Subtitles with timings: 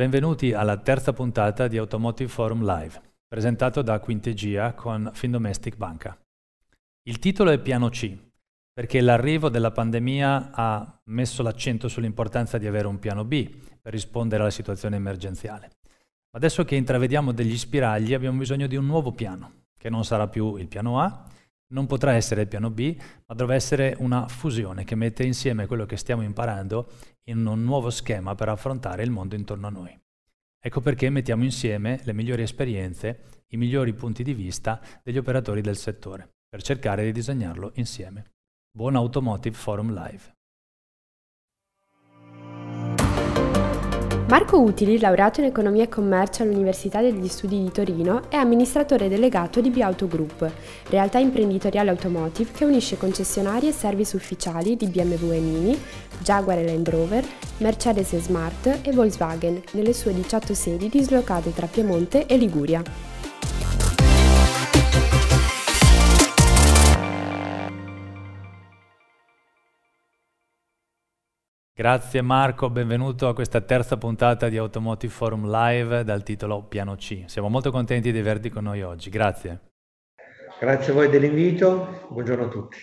[0.00, 2.98] Benvenuti alla terza puntata di Automotive Forum Live,
[3.28, 6.18] presentato da Quintegia con Findomestic Banca.
[7.02, 8.16] Il titolo è Piano C,
[8.72, 13.46] perché l'arrivo della pandemia ha messo l'accento sull'importanza di avere un piano B
[13.78, 15.72] per rispondere alla situazione emergenziale.
[16.30, 20.56] Adesso che intravediamo degli spiragli abbiamo bisogno di un nuovo piano, che non sarà più
[20.56, 21.26] il piano A,
[21.72, 25.84] non potrà essere il piano B, ma dovrà essere una fusione che mette insieme quello
[25.84, 26.88] che stiamo imparando
[27.30, 29.98] in un nuovo schema per affrontare il mondo intorno a noi.
[30.62, 35.76] Ecco perché mettiamo insieme le migliori esperienze, i migliori punti di vista degli operatori del
[35.76, 38.32] settore, per cercare di disegnarlo insieme.
[38.70, 40.39] Buon Automotive Forum Live!
[44.30, 49.60] Marco Utili, laureato in Economia e Commercio all'Università degli Studi di Torino, è amministratore delegato
[49.60, 50.48] di Biauto Group,
[50.88, 55.82] realtà imprenditoriale automotive che unisce concessionari e service ufficiali di BMW e Mini,
[56.22, 57.24] Jaguar e Land Rover,
[57.56, 63.09] Mercedes e Smart e Volkswagen nelle sue 18 sedi dislocate tra Piemonte e Liguria.
[71.80, 77.22] Grazie Marco, benvenuto a questa terza puntata di Automotive Forum Live dal titolo Piano C.
[77.24, 79.60] Siamo molto contenti di averti con noi oggi, grazie.
[80.60, 82.76] Grazie a voi dell'invito, buongiorno a tutti.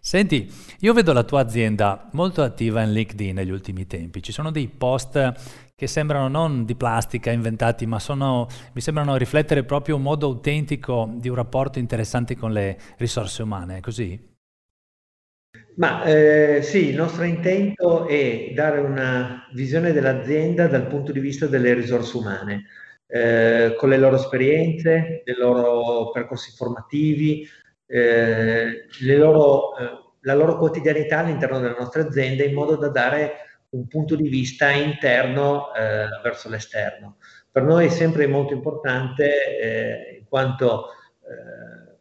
[0.00, 4.20] Senti, io vedo la tua azienda molto attiva in LinkedIn negli ultimi tempi.
[4.20, 9.62] Ci sono dei post che sembrano non di plastica inventati, ma sono, mi sembrano riflettere
[9.62, 14.34] proprio un modo autentico di un rapporto interessante con le risorse umane, è così?
[15.76, 21.46] Ma eh, sì, il nostro intento è dare una visione dell'azienda dal punto di vista
[21.46, 22.64] delle risorse umane,
[23.06, 27.46] eh, con le loro esperienze, i loro percorsi formativi,
[27.86, 29.90] eh, loro, eh,
[30.22, 33.32] la loro quotidianità all'interno della nostra azienda in modo da dare
[33.70, 37.18] un punto di vista interno eh, verso l'esterno.
[37.50, 40.86] Per noi è sempre molto importante eh, in quanto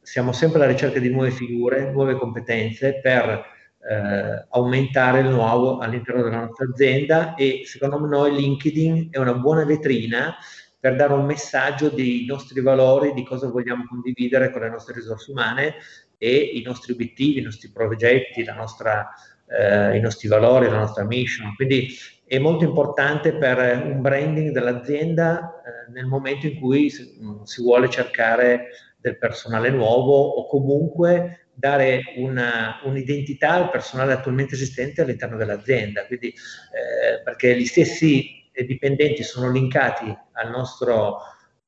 [0.06, 3.44] siamo sempre alla ricerca di nuove figure, nuove competenze per
[3.90, 9.66] eh, aumentare il nuovo all'interno della nostra azienda e secondo noi LinkedIn è una buona
[9.66, 10.36] vetrina
[10.80, 15.32] per dare un messaggio dei nostri valori, di cosa vogliamo condividere con le nostre risorse
[15.32, 15.74] umane
[16.20, 19.10] e i nostri obiettivi, i nostri progetti, nostra,
[19.48, 21.56] eh, i nostri valori, la nostra mission.
[21.56, 21.88] Quindi
[22.28, 27.90] è molto importante per un branding dell'azienda eh, nel momento in cui si, si vuole
[27.90, 28.70] cercare
[29.06, 36.30] del personale nuovo o comunque dare una, un'identità al personale attualmente esistente all'interno dell'azienda, quindi,
[36.30, 41.18] eh, perché gli stessi dipendenti sono linkati al nostro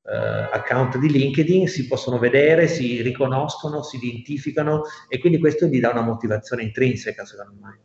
[0.04, 5.80] eh, account di LinkedIn, si possono vedere, si riconoscono, si identificano e quindi questo gli
[5.80, 7.80] dà una motivazione intrinseca secondo me.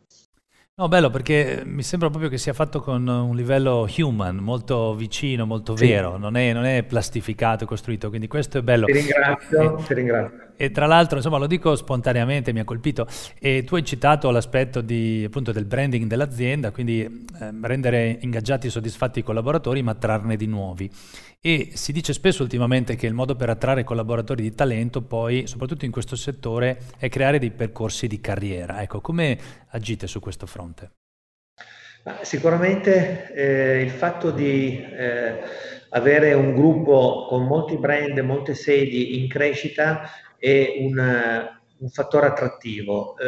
[0.75, 5.45] No, bello perché mi sembra proprio che sia fatto con un livello human, molto vicino,
[5.45, 5.85] molto sì.
[5.85, 8.87] vero, non è, non è, plastificato, costruito, quindi questo è bello.
[8.87, 10.47] Ti ringrazio, e, ti ringrazio.
[10.55, 13.05] E tra l'altro, insomma, lo dico spontaneamente, mi ha colpito,
[13.39, 18.69] e tu hai citato l'aspetto di, appunto, del branding dell'azienda, quindi eh, rendere ingaggiati e
[18.71, 20.89] soddisfatti i collaboratori, ma trarne di nuovi.
[21.45, 25.83] E si dice spesso ultimamente che il modo per attrarre collaboratori di talento poi, soprattutto
[25.83, 28.81] in questo settore, è creare dei percorsi di carriera.
[28.81, 29.37] Ecco, come
[29.71, 30.91] agite su questo fronte?
[32.21, 35.41] Sicuramente eh, il fatto di eh,
[35.89, 40.97] avere un gruppo con molti brand, molte sedi in crescita è un,
[41.77, 43.27] un fattore attrattivo, eh,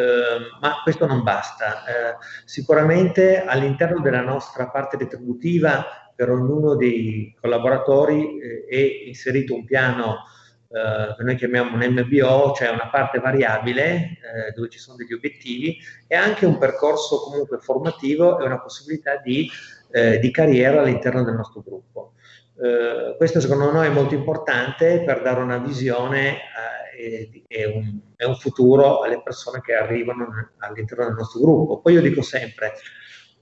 [0.61, 1.83] ma questo non basta.
[1.83, 2.15] Eh,
[2.45, 10.23] sicuramente all'interno della nostra parte retributiva per ognuno dei collaboratori eh, è inserito un piano
[10.67, 15.13] eh, che noi chiamiamo un MBO, cioè una parte variabile eh, dove ci sono degli
[15.13, 15.77] obiettivi
[16.07, 19.49] e anche un percorso comunque formativo e una possibilità di,
[19.91, 22.13] eh, di carriera all'interno del nostro gruppo.
[22.55, 27.99] Uh, questo secondo noi è molto importante per dare una visione uh, e, e, un,
[28.15, 31.81] e, un, futuro alle persone che arrivano all'interno del nostro gruppo.
[31.81, 32.75] Poi io dico sempre,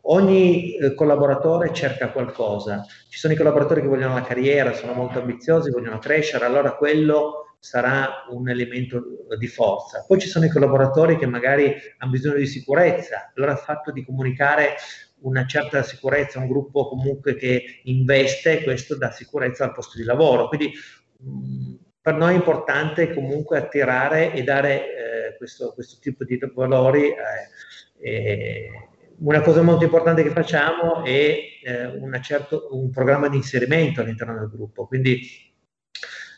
[0.06, 2.86] Ogni eh, collaboratore cerca qualcosa.
[3.08, 7.56] Ci sono i collaboratori che vogliono la carriera, sono molto ambiziosi, vogliono crescere, allora quello
[7.60, 9.02] sarà un elemento
[9.38, 10.04] di forza.
[10.06, 14.04] Poi ci sono i collaboratori che magari hanno bisogno di sicurezza, allora il fatto di
[14.04, 14.76] comunicare
[15.20, 20.50] una certa sicurezza, un gruppo comunque che investe, questo dà sicurezza al posto di lavoro.
[20.50, 20.74] Quindi
[21.20, 24.74] mh, per noi è importante comunque attirare e dare
[25.32, 27.14] eh, questo, questo, tipo di valori
[28.00, 28.90] eh,
[29.20, 34.50] una cosa molto importante che facciamo è eh, certo, un programma di inserimento all'interno del
[34.50, 35.22] gruppo, quindi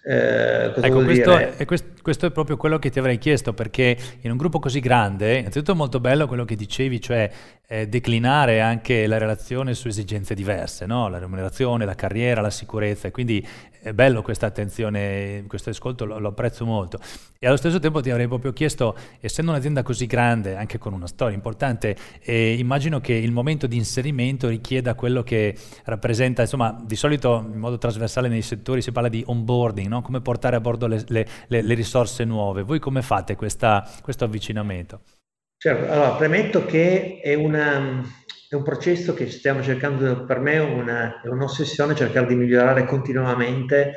[0.07, 4.29] eh, ecco, questo, è, questo, questo è proprio quello che ti avrei chiesto, perché in
[4.29, 7.31] un gruppo così grande, innanzitutto è molto bello quello che dicevi, cioè
[7.67, 11.07] eh, declinare anche la relazione su esigenze diverse, no?
[11.07, 13.43] la remunerazione, la carriera, la sicurezza, e quindi
[13.81, 16.99] è bello questa attenzione, questo ascolto lo, lo, apprezzo molto.
[17.39, 21.07] E allo stesso tempo ti avrei proprio chiesto, essendo un'azienda così grande, anche con una
[21.07, 25.55] storia importante, eh, immagino che il momento di inserimento richieda quello che
[25.85, 30.01] rappresenta, insomma, di solito in modo trasversale nei settori si parla di onboarding, no?
[30.01, 31.94] come portare a bordo le, le, le, le risorse
[32.25, 32.63] nuove.
[32.63, 35.01] Voi come fate questa, questo avvicinamento?
[35.57, 38.03] Certo, allora premetto che è una
[38.47, 43.94] è un processo che stiamo cercando, per me una, è un'ossessione cercare di migliorare continuamente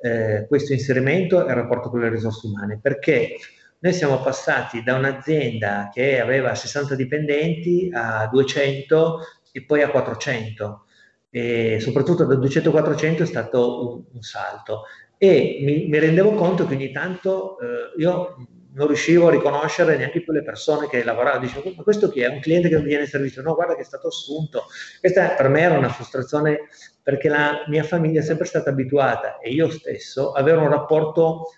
[0.00, 3.36] eh, questo inserimento e il rapporto con le risorse umane, perché
[3.80, 9.20] noi siamo passati da un'azienda che aveva 60 dipendenti a 200
[9.52, 10.84] e poi a 400
[11.30, 14.84] e soprattutto da 200 a 400 è stato un, un salto
[15.18, 18.36] e mi, mi, rendevo conto che ogni tanto eh, io
[18.72, 21.44] non riuscivo a riconoscere neanche più le persone che lavoravano.
[21.44, 22.28] Dicevo, ma questo chi è?
[22.28, 23.42] Un cliente che non viene servito?
[23.42, 24.66] No, guarda che è stato assunto.
[25.00, 26.68] Questa per me era una frustrazione
[27.02, 31.50] perché la mia famiglia è sempre stata abituata e io stesso a avere un rapporto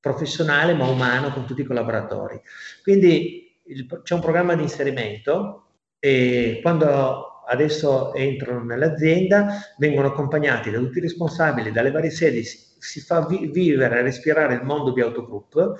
[0.00, 2.40] professionale ma umano con tutti i collaboratori.
[2.82, 5.66] Quindi il, c'è un programma di inserimento
[5.98, 12.42] e quando adesso entrano nell'azienda vengono accompagnati da tutti i responsabili, dalle varie sedi,
[12.84, 15.74] si, fa vi, vivere e respirare il mondo di Autogroup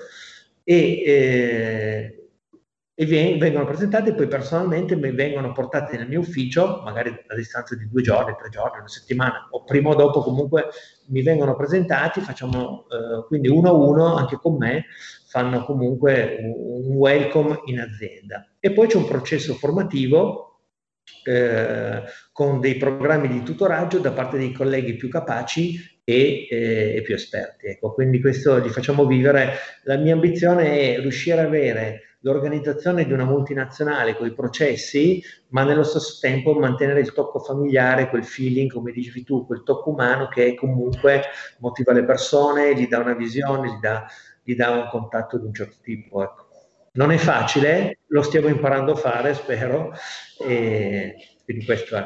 [0.63, 2.29] e, eh,
[2.97, 7.87] e vengono presentati e poi personalmente vengono portati nel mio ufficio, magari a distanza di
[7.87, 10.69] due giorni, tre giorni, una settimana, o prima o dopo comunque
[11.07, 14.85] mi vengono presentati, facciamo eh, quindi uno a uno, anche con me,
[15.27, 18.47] fanno comunque un, un welcome in azienda.
[18.59, 20.61] E poi c'è un processo formativo
[21.23, 27.15] eh, con dei programmi di tutoraggio da parte dei colleghi più capaci e, e, più
[27.15, 27.65] esperti.
[27.67, 29.55] Ecco, quindi questo gli facciamo vivere.
[29.83, 35.63] La mia ambizione è riuscire ad avere l'organizzazione di una multinazionale con i processi, ma
[35.63, 40.27] nello stesso tempo mantenere il tocco familiare, quel feeling, come dicevi tu, quel tocco umano
[40.27, 41.23] che comunque
[41.59, 44.05] motiva le persone, gli dà una visione, gli dà,
[44.43, 46.23] gli dà un contatto di un certo tipo.
[46.23, 46.43] Ecco.
[46.93, 49.91] Non è facile, lo stiamo imparando a fare, spero,
[50.39, 52.05] e quindi questo è.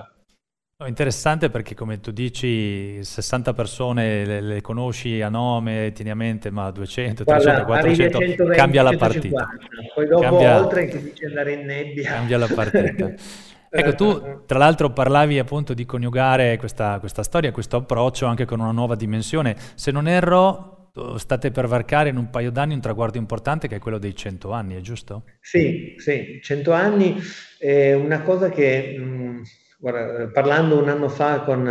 [0.82, 6.16] No, interessante perché come tu dici 60 persone le, le conosci a nome, tieni a
[6.16, 9.50] mente, ma 200, Guarda, 300, 400 120, cambia la partita.
[9.94, 12.12] Poi dopo cambia, oltre che dice andare in nebbia.
[12.14, 13.12] Cambia la partita.
[13.70, 18.62] ecco, tu tra l'altro parlavi appunto di coniugare questa, questa storia, questo approccio anche con
[18.62, 19.58] una nuova dimensione.
[19.76, 23.80] Se non erro, state per varcare in un paio d'anni un traguardo importante che è
[23.80, 25.24] quello dei 100 anni, è giusto?
[25.42, 27.18] Sì, sì, 100 anni
[27.58, 28.96] è una cosa che...
[28.98, 29.42] Mh,
[29.82, 31.66] Guarda, parlando un anno fa con,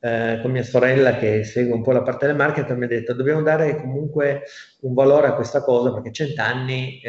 [0.00, 3.14] eh, con, mia sorella che segue un po' la parte del marketing, mi ha detto
[3.14, 4.42] dobbiamo dare comunque
[4.80, 7.00] un valore a questa cosa perché cent'anni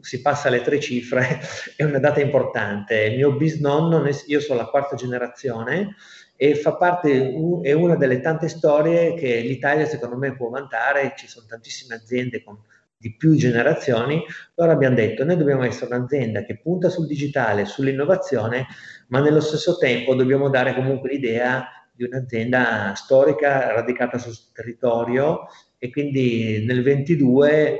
[0.00, 1.38] si passa alle tre cifre,
[1.76, 3.04] è una data importante.
[3.04, 5.94] Il mio bisnonno, io sono la quarta generazione
[6.34, 7.32] e fa parte,
[7.62, 12.42] è una delle tante storie che l'Italia secondo me può vantare, ci sono tantissime aziende
[12.42, 12.58] con
[12.98, 14.22] di più generazioni,
[14.56, 18.66] allora abbiamo detto noi dobbiamo essere un'azienda che punta sul digitale, sull'innovazione,
[19.08, 25.46] ma nello stesso tempo dobbiamo dare comunque l'idea di un'azienda storica radicata sul territorio
[25.78, 27.78] e quindi nel 22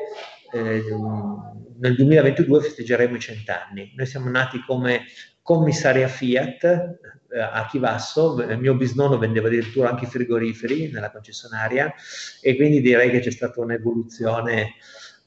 [0.52, 0.82] eh,
[1.80, 3.92] nel 2022 festeggeremo i cent'anni.
[3.94, 5.02] Noi siamo nati come
[5.42, 11.92] commissaria Fiat eh, a Chivasso, il mio bisnonno vendeva addirittura anche i frigoriferi nella concessionaria
[12.42, 14.74] e quindi direi che c'è stata un'evoluzione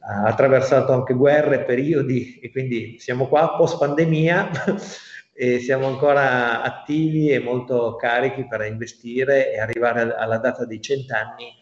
[0.03, 4.49] ha attraversato anche guerre, periodi e quindi siamo qua post pandemia
[5.33, 11.55] e siamo ancora attivi e molto carichi per investire e arrivare alla data dei cent'anni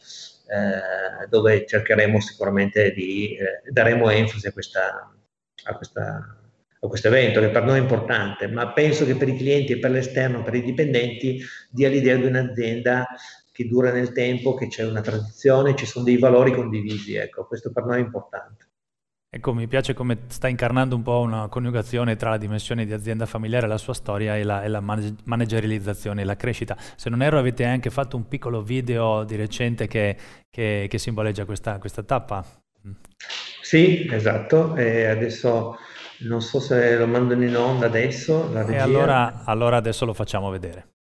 [0.50, 5.14] eh, dove cercheremo sicuramente di eh, daremo enfasi a, questa,
[5.66, 6.38] a, questa,
[6.80, 9.80] a questo evento che per noi è importante, ma penso che per i clienti e
[9.80, 13.06] per l'esterno, per i dipendenti, dia l'idea di un'azienda
[13.60, 17.74] che dura nel tempo, che c'è una tradizione, ci sono dei valori condivisi, ecco, questo
[17.74, 18.68] per noi è importante.
[19.30, 23.26] Ecco, mi piace come sta incarnando un po' una coniugazione tra la dimensione di azienda
[23.26, 26.78] familiare, la sua storia e la, e la managerializzazione e la crescita.
[26.96, 30.16] Se non erro avete anche fatto un piccolo video di recente che,
[30.50, 32.46] che, che simboleggia questa, questa, tappa.
[33.62, 35.76] Sì, esatto, e adesso
[36.20, 38.50] non so se lo mandano in onda adesso.
[38.70, 40.94] e allora, allora adesso lo facciamo vedere.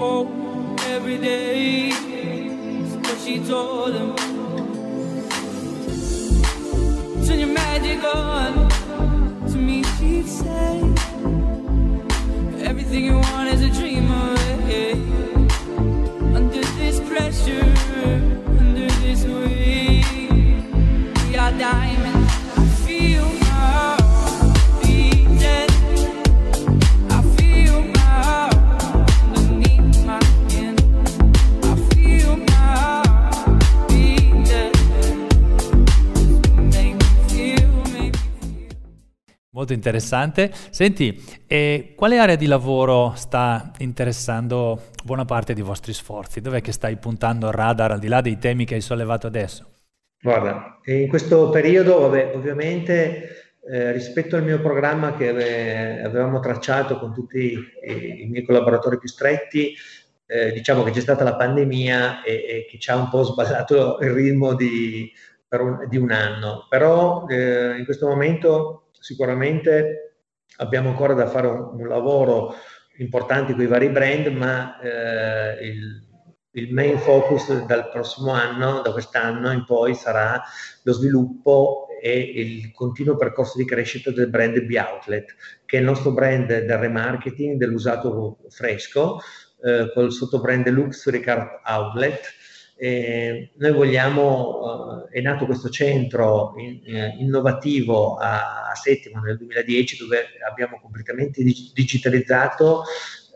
[0.00, 1.90] Every day.
[3.02, 4.14] What she told him.
[7.26, 8.68] Turn your magic on.
[9.50, 10.80] To me, she'd say.
[12.62, 14.92] Everything you want is a dream away.
[16.36, 17.64] Under this pressure,
[18.60, 20.04] under this weight,
[21.28, 21.97] we are diamonds.
[39.58, 40.52] Molto interessante.
[40.70, 46.40] Senti, e quale area di lavoro sta interessando buona parte dei vostri sforzi?
[46.40, 49.66] Dov'è che stai puntando il radar al di là dei temi che hai sollevato adesso?
[50.22, 56.96] Guarda, in questo periodo, vabbè, ovviamente eh, rispetto al mio programma che ave- avevamo tracciato
[57.00, 59.74] con tutti i, i miei collaboratori più stretti,
[60.26, 63.98] eh, diciamo che c'è stata la pandemia e, e che ci ha un po' sballato
[64.02, 65.12] il ritmo di,
[65.50, 70.16] un, di un anno, però eh, in questo momento sicuramente
[70.56, 72.54] abbiamo ancora da fare un, un lavoro
[72.98, 76.06] importante con i vari brand, ma eh, il,
[76.52, 80.42] il main focus dal prossimo anno, da quest'anno in poi, sarà
[80.82, 86.12] lo sviluppo e il continuo percorso di crescita del brand B-Outlet, che è il nostro
[86.12, 89.18] brand del remarketing dell'usato fresco,
[89.62, 92.20] eh, col sottobrand Luxury Cart Outlet.
[92.80, 99.36] E noi vogliamo, eh, è nato questo centro in, eh, innovativo a, a, Settimo nel
[99.36, 102.84] 2010 dove abbiamo completamente dig- digitalizzato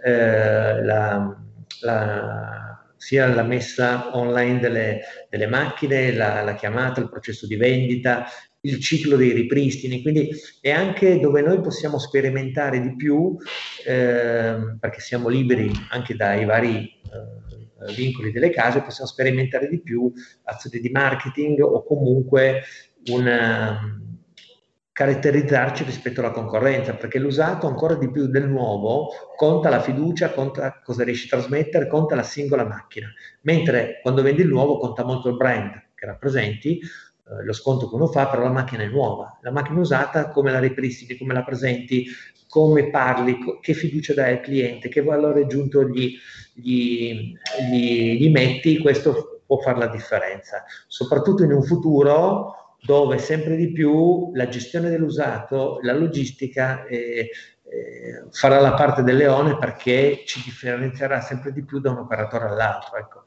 [0.05, 1.37] eh, la,
[1.81, 8.27] la, sia la messa online delle, delle macchine, la, la, chiamata, il processo di vendita,
[8.61, 10.31] il ciclo dei ripristini, quindi
[10.61, 13.37] è anche dove noi possiamo sperimentare di più,
[13.85, 17.62] eh, perché siamo liberi anche dai vari eh,
[17.97, 20.13] vincoli delle case, possiamo sperimentare di più
[20.45, 22.63] azioni di marketing o comunque
[23.11, 23.79] una,
[24.93, 30.81] caratterizzarci rispetto alla concorrenza, perché l'usato ancora di più del nuovo conta la fiducia, conta
[30.85, 33.11] cosa riesci a trasmettere, conta la singola macchina,
[33.43, 37.95] mentre quando vendi il nuovo conta molto il brand che rappresenti, eh, lo sconto che
[37.95, 39.39] uno fa, però la macchina è nuova.
[39.41, 42.07] La macchina usata, come la ripristini, come la presenti,
[42.53, 46.19] come parli, che fiducia dai al cliente, che valore aggiunto gli,
[46.53, 47.33] gli,
[47.71, 50.63] gli, gli metti, questo può fare la differenza.
[50.87, 57.31] Soprattutto in un futuro dove sempre di più la gestione dell'usato, la logistica eh,
[57.73, 62.49] eh, farà la parte del leone perché ci differenzierà sempre di più da un operatore
[62.49, 62.99] all'altro.
[62.99, 63.25] Ecco.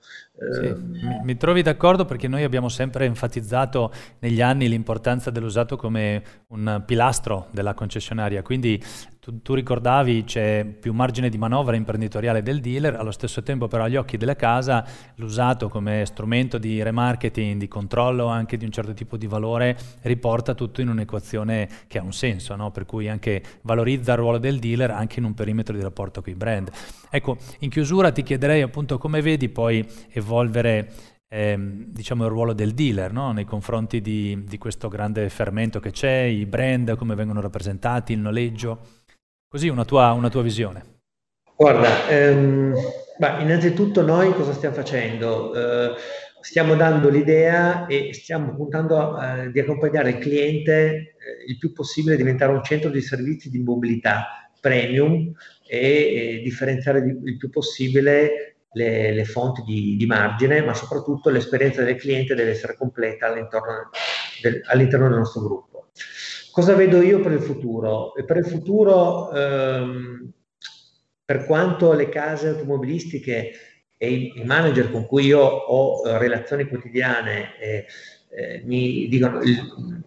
[0.51, 6.22] Sì, mi, mi, trovi d'accordo perché noi abbiamo sempre enfatizzato negli anni l'importanza dell'usato come
[6.50, 8.79] un pilastro della concessionaria, quindi
[9.25, 13.86] tu, tu, ricordavi c'è più margine di manovra imprenditoriale del dealer, allo stesso tempo però
[13.86, 18.94] agli occhi della casa l'usato come strumento di remarketing, di controllo anche di un certo
[18.94, 22.70] tipo di valore riporta tutto in un'equazione che ha un senso, no?
[22.70, 26.32] per cui anche valorizza il ruolo del dealer anche in un perimetro di rapporto con
[26.32, 26.70] i brand.
[27.10, 30.91] Ecco, in chiusura ti chiederei appunto come vedi poi evolvere
[31.29, 33.32] ehm, diciamo il ruolo del dealer no?
[33.32, 38.20] nei confronti di, di questo grande fermento che c'è, i brand, come vengono rappresentati, il
[38.20, 38.95] noleggio.
[39.56, 40.84] Così una tua, una tua visione.
[41.56, 42.74] Guarda, ehm,
[43.18, 45.54] beh, innanzitutto noi cosa stiamo facendo?
[45.56, 45.96] Eh,
[46.42, 52.16] stiamo dando l'idea e stiamo puntando eh, di accompagnare il cliente eh, il più possibile
[52.16, 55.32] a diventare un centro di servizi di mobilità premium
[55.66, 61.30] e, e differenziare di, il più possibile le, le fonti di, di, margine, ma soprattutto
[61.30, 63.90] l'esperienza del cliente deve essere completa all'interno
[64.42, 65.75] del, all'interno del nostro gruppo.
[66.56, 68.14] Cosa vedo io per il futuro?
[68.26, 70.32] Per il futuro, ehm,
[71.26, 73.52] per quanto le case automobilistiche
[73.98, 77.86] e i, manager con cui io ho eh, relazioni quotidiane eh,
[78.30, 80.02] eh, mi dicono, il,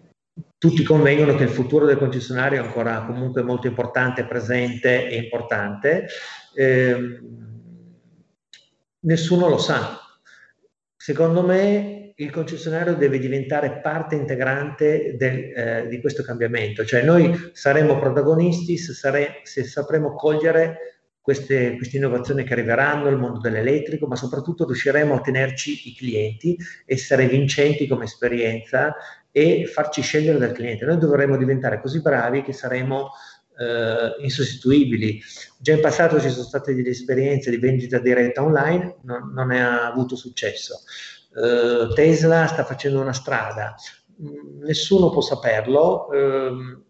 [0.57, 6.07] tutti convengono che il futuro del concessionario è ancora comunque molto importante, presente e importante,
[6.55, 7.19] ehm,
[9.01, 9.99] nessuno lo sa.
[10.97, 17.51] Secondo me il concessionario deve diventare parte integrante del, eh, di questo cambiamento, cioè noi
[17.53, 24.07] saremo protagonisti se, sare, se sapremo cogliere queste, queste, innovazioni che arriveranno, il mondo dell'elettrico,
[24.07, 26.57] ma soprattutto riusciremo a tenerci i clienti,
[26.87, 28.97] essere vincenti come esperienza
[29.31, 30.87] e farci scegliere dal cliente.
[30.87, 33.11] Noi dovremo diventare così bravi che saremo
[33.59, 35.21] eh, insostituibili.
[35.61, 39.87] Già in passato ci sono state delle esperienze di vendita diretta online, non, non ha
[39.87, 40.81] avuto successo
[41.35, 43.75] eh, Tesla sta facendo una strada,
[44.23, 46.11] mm, nessuno può saperlo.
[46.13, 46.83] Eh,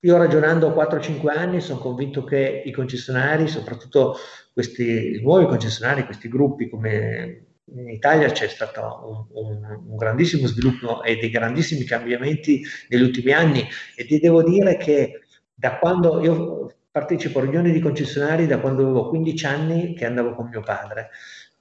[0.00, 4.16] io ragionando 4-5 anni sono convinto che i concessionari, soprattutto
[4.52, 11.02] questi nuovi concessionari, questi gruppi come in Italia c'è stato un, un, un, grandissimo sviluppo
[11.02, 13.66] e dei grandissimi cambiamenti negli ultimi anni.
[13.96, 18.82] E ti devo dire che da quando io partecipo a riunioni di concessionari da quando
[18.82, 21.10] avevo 15 anni che andavo con mio padre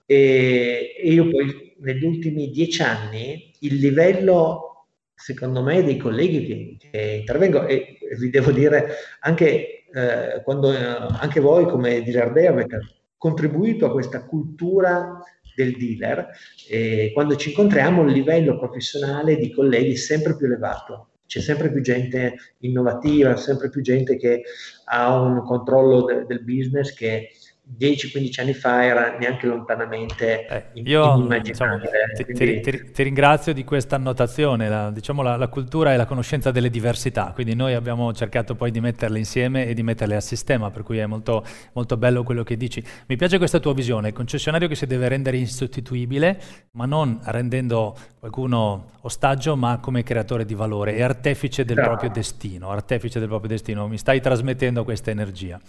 [0.07, 7.17] e, io poi negli ultimi 10 anni il livello secondo me dei colleghi che, che
[7.19, 8.87] intervengo e vi devo dire
[9.19, 12.79] anche eh, quando eh, anche voi come Dilardea avete
[13.17, 15.19] contribuito a questa cultura
[15.55, 16.29] del dealer
[16.69, 21.09] e quando ci incontriamo il livello professionale di colleghi è sempre più elevato.
[21.25, 24.43] C'è sempre più gente innovativa, sempre più gente che
[24.85, 27.31] ha un controllo de- del business che
[27.75, 31.27] 10-15 anni fa era neanche lontanamente eh, io.
[31.41, 31.79] Diciamo,
[32.23, 32.61] quindi...
[32.61, 36.51] ti, ti, ti, ringrazio di questa annotazione, la, diciamo la, la, cultura e la conoscenza
[36.51, 40.71] delle diversità, quindi noi abbiamo cercato poi di metterle insieme e di metterle a sistema,
[40.71, 41.43] per cui è molto,
[41.73, 42.83] molto bello quello che dici.
[43.07, 46.39] Mi piace questa tua visione, il concessionario che si deve rendere insostituibile,
[46.71, 52.69] ma non rendendo qualcuno ostaggio, ma come creatore di valore e artefice del proprio destino,
[52.69, 53.87] artefice del proprio destino.
[53.87, 55.59] Mi stai trasmettendo questa energia.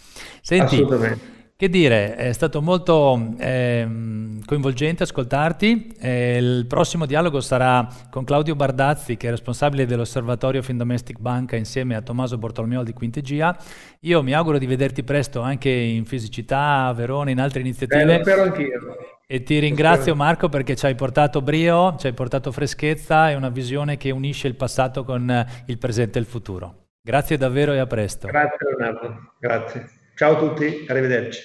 [0.40, 1.37] Senti, Assolutamente.
[1.60, 3.84] Che dire, è stato molto eh,
[4.46, 5.92] coinvolgente ascoltarti.
[5.98, 11.96] Eh, il prossimo dialogo sarà con Claudio Bardazzi, che è responsabile dell'osservatorio Findomestic Banca, insieme
[11.96, 13.56] a Tommaso Bortolomeo di Quintegia.
[14.02, 18.20] Io mi auguro di vederti presto anche in fisicità, a Verona, in altre iniziative.
[18.20, 18.96] Spero anch'io.
[19.26, 23.48] E ti ringrazio Marco perché ci hai portato brio, ci hai portato freschezza e una
[23.48, 26.90] visione che unisce il passato con il presente e il futuro.
[27.02, 28.28] Grazie davvero e a presto.
[28.28, 29.97] Grazie Leonardo, grazie.
[30.18, 31.40] Ciao a tutti, arrivederci.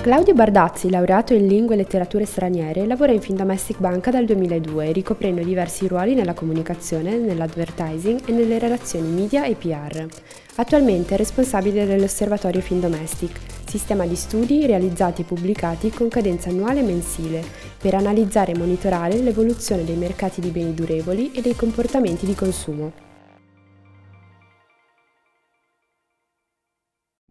[0.00, 5.42] Claudio Bardazzi, laureato in lingue e letterature straniere, lavora in Findomestic Banca dal 2002, ricoprendo
[5.42, 10.06] diversi ruoli nella comunicazione, nell'advertising e nelle relazioni media e PR.
[10.54, 13.38] Attualmente è responsabile dell'Osservatorio Findomestic,
[13.68, 17.44] sistema di studi realizzati e pubblicati con cadenza annuale e mensile,
[17.78, 23.05] per analizzare e monitorare l'evoluzione dei mercati di beni durevoli e dei comportamenti di consumo.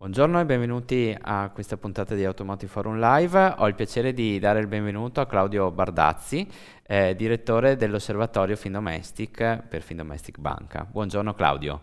[0.05, 3.55] Buongiorno e benvenuti a questa puntata di Automotive Forum Live.
[3.57, 6.47] Ho il piacere di dare il benvenuto a Claudio Bardazzi,
[6.85, 10.87] eh, direttore dell'osservatorio Findomestic per Findomestic Banca.
[10.87, 11.81] Buongiorno Claudio.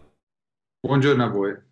[0.87, 1.71] Buongiorno a voi.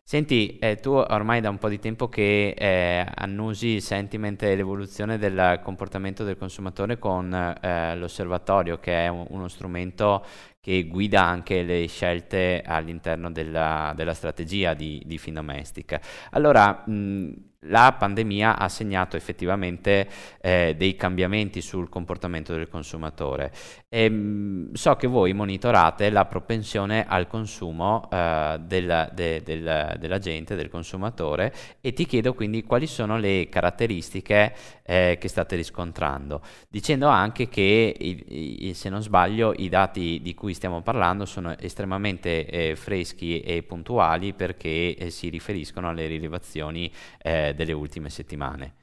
[0.00, 4.54] Senti, eh, tu ormai da un po' di tempo che eh, annusi il sentiment e
[4.54, 10.24] l'evoluzione del comportamento del consumatore con eh, l'osservatorio, che è un, uno strumento
[10.64, 15.98] che guida anche le scelte all'interno della, della strategia di, di Findomestic.
[16.30, 17.32] Allora, mh,
[17.66, 20.08] la pandemia ha segnato effettivamente
[20.40, 23.52] eh, dei cambiamenti sul comportamento del consumatore.
[23.88, 30.18] E, mh, so che voi monitorate la propensione al consumo eh, della, de, del, della
[30.18, 36.42] gente, del consumatore, e ti chiedo quindi quali sono le caratteristiche eh, che state riscontrando,
[36.68, 41.56] dicendo anche che, i, i, se non sbaglio, i dati di cui stiamo parlando sono
[41.58, 46.90] estremamente eh, freschi e puntuali perché eh, si riferiscono alle rilevazioni
[47.22, 48.82] eh, delle ultime settimane.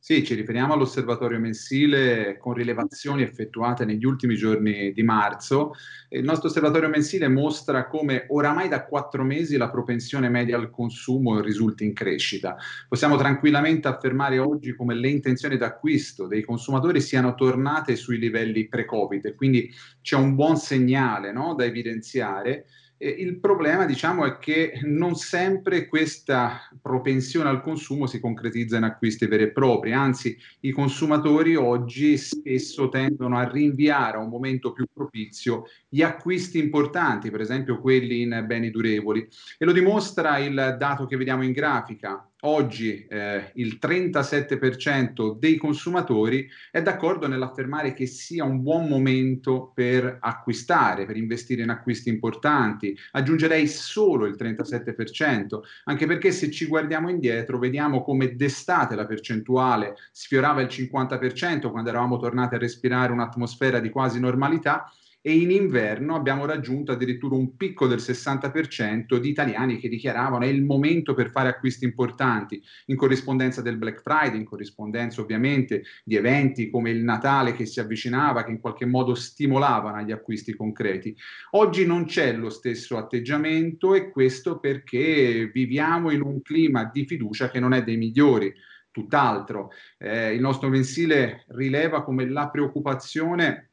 [0.00, 5.74] Sì, ci riferiamo all'osservatorio mensile con rilevazioni effettuate negli ultimi giorni di marzo.
[6.08, 11.40] Il nostro osservatorio mensile mostra come oramai da quattro mesi la propensione media al consumo
[11.40, 12.56] risulti in crescita.
[12.88, 19.34] Possiamo tranquillamente affermare oggi come le intenzioni d'acquisto dei consumatori siano tornate sui livelli pre-Covid,
[19.34, 22.64] quindi c'è un buon segnale no, da evidenziare
[22.98, 28.82] eh, il problema, diciamo, è che non sempre questa propensione al consumo si concretizza in
[28.82, 34.72] acquisti veri e propri, anzi i consumatori oggi spesso tendono a rinviare a un momento
[34.72, 39.26] più propizio gli acquisti importanti, per esempio quelli in beni durevoli.
[39.56, 46.48] E lo dimostra il dato che vediamo in grafica oggi eh, il 37% dei consumatori
[46.70, 52.96] è d'accordo nell'affermare che sia un buon momento per acquistare, per investire in acquisti importanti.
[53.12, 59.96] Aggiungerei solo il 37%, anche perché se ci guardiamo indietro vediamo come d'estate la percentuale
[60.12, 66.14] sfiorava il 50% quando eravamo tornati a respirare un'atmosfera di quasi normalità e in inverno
[66.14, 71.30] abbiamo raggiunto addirittura un picco del 60% di italiani che dichiaravano è il momento per
[71.30, 77.02] fare acquisti importanti, in corrispondenza del Black Friday, in corrispondenza ovviamente di eventi come il
[77.02, 81.16] Natale che si avvicinava, che in qualche modo stimolavano agli acquisti concreti.
[81.52, 87.50] Oggi non c'è lo stesso atteggiamento e questo perché viviamo in un clima di fiducia
[87.50, 88.54] che non è dei migliori
[88.90, 89.70] tutt'altro.
[89.98, 93.67] Eh, il nostro mensile rileva come la preoccupazione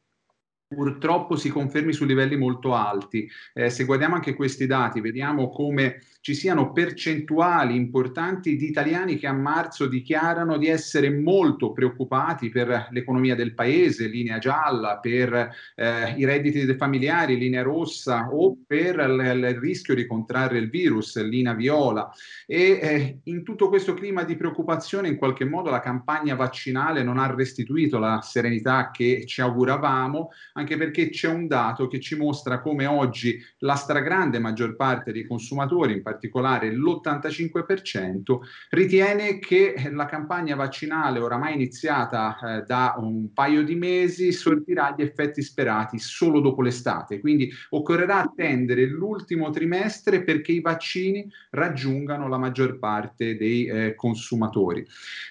[0.66, 3.28] purtroppo si confermi su livelli molto alti.
[3.52, 9.28] Eh, se guardiamo anche questi dati, vediamo come ci siano percentuali importanti di italiani che
[9.28, 16.14] a marzo dichiarano di essere molto preoccupati per l'economia del paese, linea gialla, per eh,
[16.16, 21.54] i redditi familiari, linea rossa, o per l- il rischio di contrarre il virus, linea
[21.54, 22.10] viola.
[22.44, 27.18] E eh, in tutto questo clima di preoccupazione, in qualche modo, la campagna vaccinale non
[27.18, 32.60] ha restituito la serenità che ci auguravamo, anche perché c'è un dato che ci mostra
[32.60, 38.38] come oggi la stragrande maggior parte dei consumatori, in particolare l'85%,
[38.70, 45.02] ritiene che la campagna vaccinale oramai iniziata eh, da un paio di mesi sortirà gli
[45.02, 47.20] effetti sperati solo dopo l'estate.
[47.20, 54.86] Quindi occorrerà attendere l'ultimo trimestre perché i vaccini raggiungano la maggior parte dei eh, consumatori.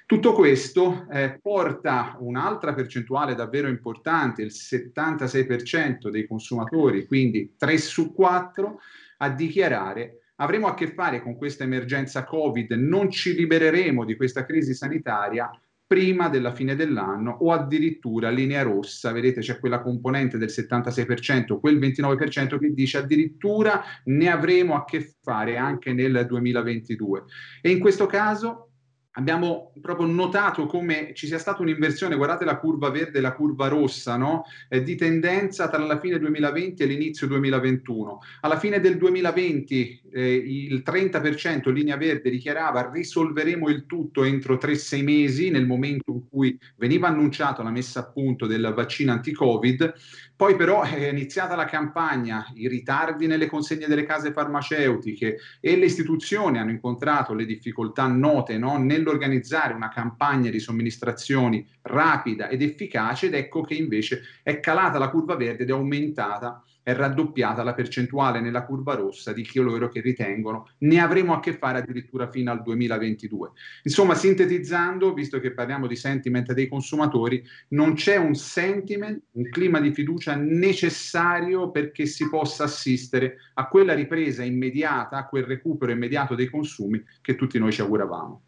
[0.05, 8.13] Tutto questo eh, porta un'altra percentuale davvero importante, il 76% dei consumatori, quindi 3 su
[8.13, 8.79] 4,
[9.17, 14.45] a dichiarare avremo a che fare con questa emergenza Covid, non ci libereremo di questa
[14.45, 15.49] crisi sanitaria
[15.87, 21.77] prima della fine dell'anno o addirittura linea rossa, vedete c'è quella componente del 76%, quel
[21.77, 27.23] 29% che dice addirittura ne avremo a che fare anche nel 2022.
[27.61, 28.71] E in questo caso
[29.15, 33.67] abbiamo proprio notato come ci sia stata un'inversione, guardate la curva verde e la curva
[33.67, 34.43] rossa, no?
[34.69, 38.19] eh, di tendenza tra la fine 2020 e l'inizio 2021.
[38.41, 45.03] Alla fine del 2020 eh, il 30% linea verde dichiarava risolveremo il tutto entro 3-6
[45.03, 49.93] mesi nel momento in cui veniva annunciata la messa a punto del vaccino anti-Covid.
[50.37, 55.85] Poi però è iniziata la campagna, i ritardi nelle consegne delle case farmaceutiche e le
[55.85, 58.77] istituzioni hanno incontrato le difficoltà note no?
[58.77, 65.09] nell'organizzare una campagna di somministrazioni rapida ed efficace ed ecco che invece è calata la
[65.09, 70.01] curva verde ed è aumentata è raddoppiata la percentuale nella curva rossa di coloro che
[70.01, 73.49] ritengono ne avremo a che fare addirittura fino al 2022.
[73.81, 79.79] Insomma, sintetizzando, visto che parliamo di sentiment dei consumatori, non c'è un sentiment, un clima
[79.79, 86.35] di fiducia necessario perché si possa assistere a quella ripresa immediata, a quel recupero immediato
[86.35, 88.43] dei consumi che tutti noi ci auguravamo.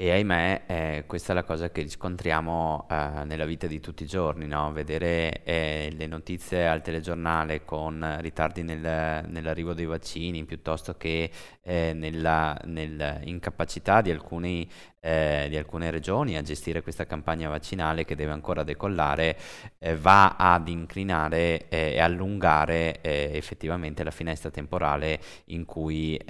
[0.00, 4.06] E ahimè, eh, questa è la cosa che riscontriamo eh, nella vita di tutti i
[4.06, 4.70] giorni, no?
[4.70, 11.28] Vedere eh, le notizie al telegiornale con ritardi nel, nell'arrivo dei vaccini piuttosto che
[11.62, 18.32] eh, nell'incapacità di alcuni eh, di alcune regioni a gestire questa campagna vaccinale che deve
[18.32, 19.38] ancora decollare
[19.78, 26.20] eh, va ad inclinare eh, e allungare effettivamente la finestra temporale in cui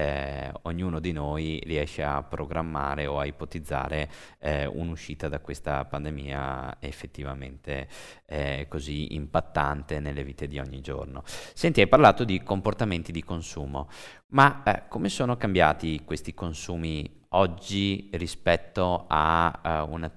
[0.63, 3.58] ognuno di noi riesce a programmare o a ipotizzare
[4.39, 7.89] eh, un'uscita da questa pandemia effettivamente
[8.69, 11.23] così impattante nelle vite di ogni giorno.
[11.25, 13.89] Senti, hai parlato di comportamenti di consumo,
[14.29, 20.11] ma come sono cambiati questi consumi oggi rispetto a, uh, una,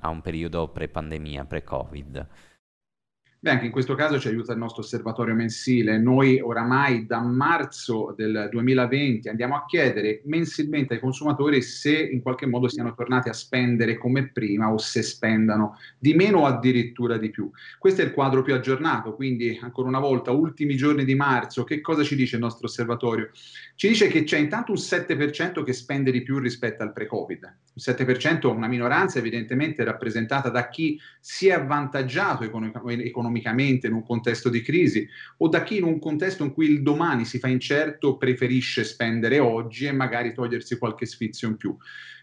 [0.00, 2.26] a un periodo pre-pandemia, pre-Covid?
[3.38, 5.98] Beh, anche in questo caso ci aiuta il nostro osservatorio mensile.
[5.98, 12.46] Noi oramai da marzo del 2020 andiamo a chiedere mensilmente ai consumatori se in qualche
[12.46, 17.28] modo siano tornati a spendere come prima o se spendano di meno o addirittura di
[17.28, 17.50] più.
[17.78, 21.82] Questo è il quadro più aggiornato, quindi ancora una volta, ultimi giorni di marzo, che
[21.82, 23.30] cosa ci dice il nostro osservatorio?
[23.74, 27.44] Ci dice che c'è intanto un 7% che spende di più rispetto al pre-Covid.
[27.44, 34.02] Un 7% una minoranza evidentemente rappresentata da chi si è avvantaggiato economicamente economicamente in un
[34.02, 35.06] contesto di crisi
[35.38, 39.38] o da chi in un contesto in cui il domani si fa incerto preferisce spendere
[39.38, 41.76] oggi e magari togliersi qualche sfizio in più.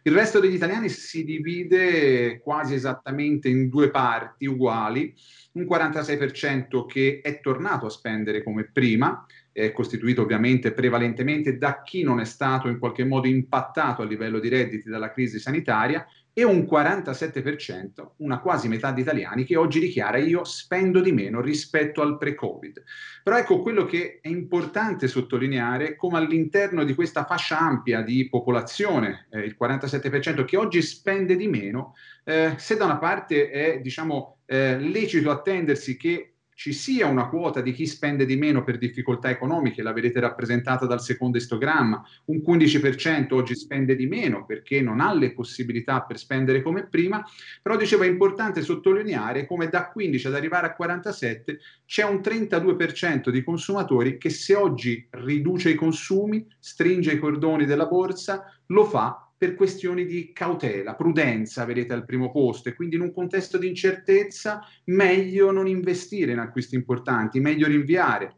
[0.05, 5.13] Il resto degli italiani si divide quasi esattamente in due parti uguali,
[5.53, 12.01] un 46% che è tornato a spendere come prima, è costituito ovviamente prevalentemente da chi
[12.01, 16.43] non è stato in qualche modo impattato a livello di redditi dalla crisi sanitaria e
[16.43, 22.01] un 47%, una quasi metà di italiani, che oggi dichiara io spendo di meno rispetto
[22.01, 22.83] al pre-Covid.
[23.23, 29.27] Però ecco quello che è importante sottolineare come all'interno di questa fascia ampia di popolazione,
[29.29, 31.93] eh, il 47% che oggi spende di meno,
[32.23, 37.61] eh, se da una parte è diciamo eh, lecito attendersi che ci sia una quota
[37.61, 42.41] di chi spende di meno per difficoltà economiche, la vedete rappresentata dal secondo istogramma, un
[42.45, 47.23] 15% oggi spende di meno perché non ha le possibilità per spendere come prima,
[47.61, 53.29] però dicevo è importante sottolineare come da 15 ad arrivare a 47 c'è un 32%
[53.29, 59.31] di consumatori che se oggi riduce i consumi, stringe i cordoni della borsa, lo fa
[59.43, 63.67] per questioni di cautela, prudenza, vedete al primo posto e quindi in un contesto di
[63.67, 68.37] incertezza meglio non investire in acquisti importanti, meglio rinviare.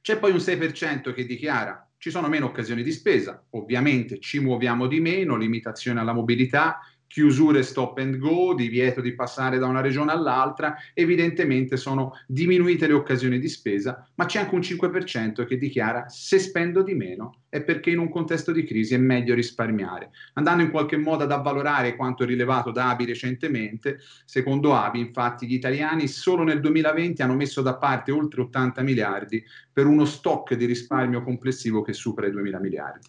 [0.00, 4.86] C'è poi un 6% che dichiara ci sono meno occasioni di spesa, ovviamente ci muoviamo
[4.86, 10.12] di meno, limitazione alla mobilità, chiusure stop and go, divieto di passare da una regione
[10.12, 16.08] all'altra, evidentemente sono diminuite le occasioni di spesa, ma c'è anche un 5% che dichiara
[16.08, 20.10] se spendo di meno è perché in un contesto di crisi è meglio risparmiare.
[20.32, 25.54] Andando in qualche modo ad avvalorare quanto rilevato da ABI recentemente, secondo ABI infatti gli
[25.54, 29.40] italiani solo nel 2020 hanno messo da parte oltre 80 miliardi
[29.72, 33.06] per uno stock di risparmio complessivo che supera i 2 miliardi.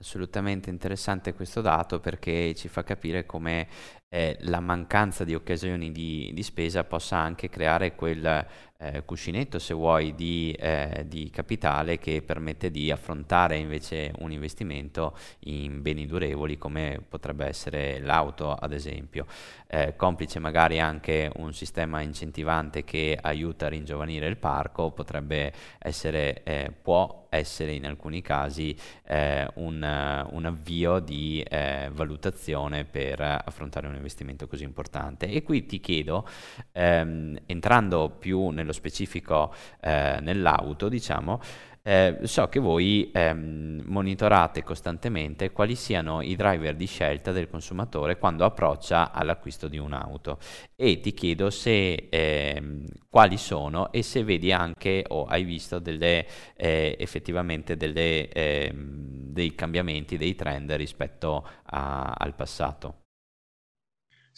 [0.00, 3.68] Assolutamente interessante questo dato perché ci fa capire come
[4.08, 8.46] eh, la mancanza di occasioni di, di, spesa possa anche creare quel
[8.80, 15.16] eh, cuscinetto, se vuoi, di, eh, di, capitale che permette di affrontare invece un investimento
[15.40, 19.26] in beni durevoli come potrebbe essere l'auto, ad esempio.
[19.66, 26.42] Eh, complice magari anche un sistema incentivante che aiuta a ringiovanire il parco, potrebbe essere,
[26.42, 33.86] eh, può essere in alcuni casi eh, un, un, avvio di eh, valutazione per affrontare
[33.86, 35.26] un investimento così importante.
[35.28, 36.28] E qui ti chiedo,
[36.72, 41.40] ehm, entrando più nello specifico eh, nell'auto, diciamo,
[41.82, 48.18] eh, so che voi ehm, monitorate costantemente quali siano i driver di scelta del consumatore
[48.18, 50.38] quando approccia all'acquisto di un'auto
[50.76, 56.26] e ti chiedo se ehm, quali sono e se vedi anche o hai visto delle,
[56.54, 62.99] eh, effettivamente delle, ehm, dei cambiamenti, dei trend rispetto a, al passato.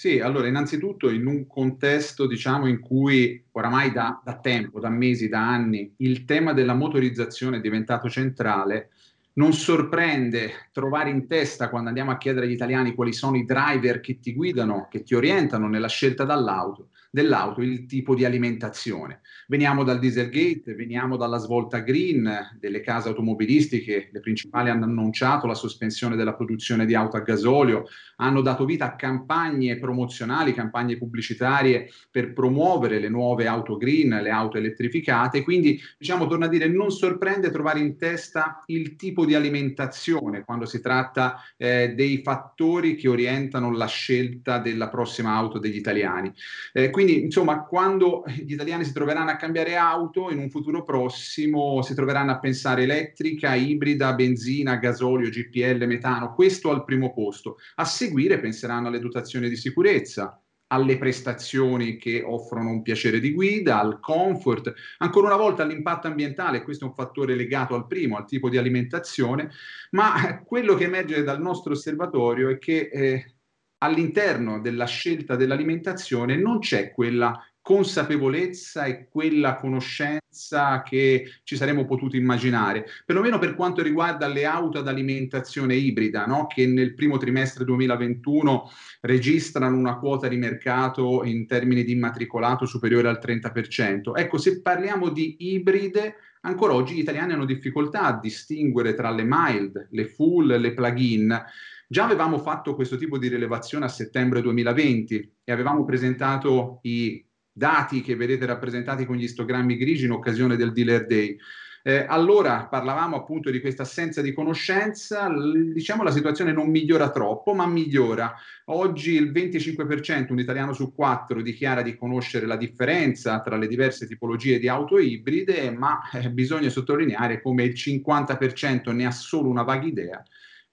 [0.02, 5.28] Sì, allora innanzitutto in un contesto diciamo in cui oramai da, da, tempo, da mesi,
[5.28, 8.90] da anni, il tema della motorizzazione è diventato centrale,
[9.34, 14.00] non sorprende trovare in testa quando andiamo a chiedere agli italiani quali sono i driver
[14.00, 19.20] che ti guidano, che ti orientano nella scelta dell'auto, il tipo di alimentazione.
[19.48, 25.55] Veniamo dal Dieselgate, veniamo dalla svolta green delle case automobilistiche, le principali hanno annunciato la
[25.55, 31.90] sospensione della produzione di auto a gasolio, hanno dato vita a campagne promozionali, campagne pubblicitarie
[32.11, 36.92] per promuovere le nuove auto green, le auto elettrificate, quindi diciamo, torna a dire, non
[36.92, 43.09] sorprende trovare in testa il tipo di alimentazione quando si tratta eh, dei fattori che
[43.09, 46.33] orientano la scelta della prossima auto degli italiani.
[46.72, 51.83] Eh, quindi, insomma, quando gli italiani si troveranno a cambiare auto, in un futuro prossimo
[51.83, 57.57] si troveranno a pensare elettrica, ibrida, benzina, gasolio, GPL, metano, questo al primo posto.
[57.77, 63.79] A seguire penseranno alle dotazioni di sicurezza, alle prestazioni che offrono un piacere di guida,
[63.79, 68.27] al comfort, ancora una volta all'impatto ambientale, questo è un fattore legato al primo, al
[68.27, 69.51] tipo di alimentazione,
[69.90, 73.35] ma quello che emerge dal nostro osservatorio è che eh,
[73.79, 82.16] all'interno della scelta dell'alimentazione non c'è quella consapevolezza e quella conoscenza che ci saremmo potuti
[82.16, 86.46] immaginare, perlomeno per quanto riguarda le auto ad alimentazione ibrida, no?
[86.48, 88.68] che nel primo trimestre 2021
[89.03, 94.12] registrano una quota di mercato in termini di immatricolato superiore al 30%.
[94.16, 99.25] Ecco, se parliamo di ibride, ancora oggi gli italiani hanno difficoltà a distinguere tra le
[99.25, 101.44] mild, le full, le plug-in,
[101.92, 108.00] Già avevamo fatto questo tipo di rilevazione a settembre 2020 e avevamo presentato i dati
[108.00, 111.36] che vedete rappresentati con gli istogrammi grigi in occasione del Dealer Day.
[111.84, 117.10] Eh, allora parlavamo appunto di questa assenza di conoscenza, l- diciamo la situazione non migliora
[117.10, 118.32] troppo, ma migliora.
[118.66, 124.06] Oggi il 25%, un italiano su quattro, dichiara di conoscere la differenza tra le diverse
[124.06, 129.64] tipologie di auto ibride, ma eh, bisogna sottolineare come il 50% ne ha solo una
[129.64, 130.22] vaga idea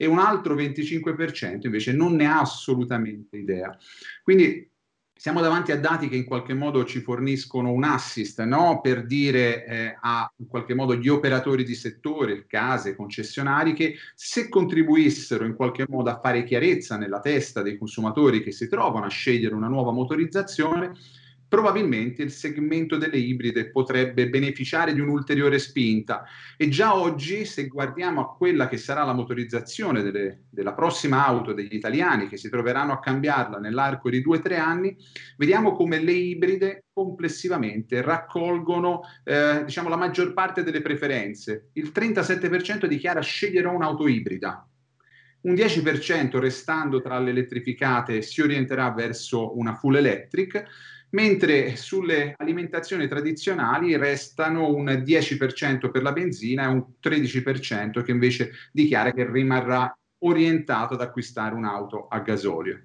[0.02, 3.78] e un altro 25% invece non ne ha assolutamente idea.
[4.24, 4.69] Quindi
[5.20, 8.80] siamo davanti a dati che in qualche modo ci forniscono un assist no?
[8.80, 14.48] per dire eh, a in qualche modo gli operatori di settore, case, concessionari, che se
[14.48, 19.10] contribuissero in qualche modo a fare chiarezza nella testa dei consumatori che si trovano a
[19.10, 20.94] scegliere una nuova motorizzazione,
[21.50, 26.24] probabilmente il segmento delle ibride potrebbe beneficiare di un'ulteriore spinta.
[26.56, 31.52] E già oggi se guardiamo a quella che sarà la motorizzazione delle, della prossima auto
[31.52, 34.96] degli italiani che si troveranno a cambiarla nell'arco di due o tre anni,
[35.38, 41.70] vediamo come le ibride complessivamente raccolgono eh, diciamo, la maggior parte delle preferenze.
[41.74, 44.70] Il 37% dichiara sceglierò un'auto ibrida,
[45.42, 50.66] un 10% restando tra le elettrificate si orienterà verso una full electric,
[51.12, 58.52] mentre sulle alimentazioni tradizionali restano un 10% per la benzina e un 13% che invece
[58.72, 62.82] dichiara che rimarrà orientato ad acquistare un'auto a gasolio.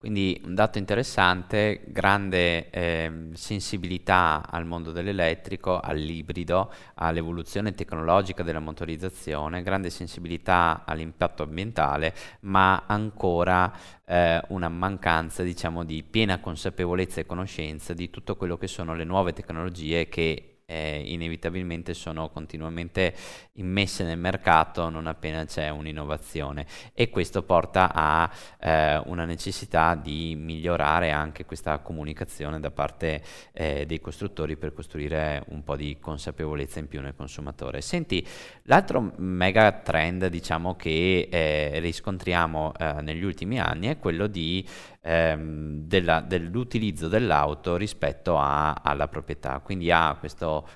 [0.00, 9.60] Quindi un dato interessante, grande eh, sensibilità al mondo dell'elettrico, all'ibrido, all'evoluzione tecnologica della motorizzazione,
[9.60, 13.70] grande sensibilità all'impatto ambientale, ma ancora
[14.06, 19.04] eh, una mancanza diciamo, di piena consapevolezza e conoscenza di tutto quello che sono le
[19.04, 23.12] nuove tecnologie che eh, inevitabilmente sono continuamente
[23.54, 28.30] immesse nel mercato non appena c'è un'innovazione e questo porta a
[28.60, 35.42] eh, una necessità di migliorare anche questa comunicazione da parte eh, dei costruttori per costruire
[35.48, 37.80] un po' di consapevolezza in più nel consumatore.
[37.80, 38.24] Senti,
[38.64, 44.64] l'altro mega trend diciamo che eh, riscontriamo eh, negli ultimi anni è quello di
[45.02, 50.08] ehm, della, dell'utilizzo dell'auto rispetto a, alla proprietà, quindi ha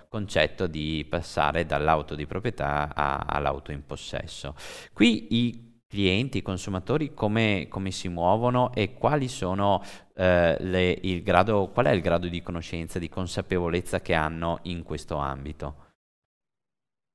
[0.09, 4.55] concetto di passare dall'auto di proprietà a, all'auto in possesso.
[4.93, 9.81] Qui i clienti, i consumatori come, come si muovono e quali sono
[10.17, 14.83] eh, le, il grado, qual è il grado di conoscenza, di consapevolezza che hanno in
[14.83, 15.83] questo ambito?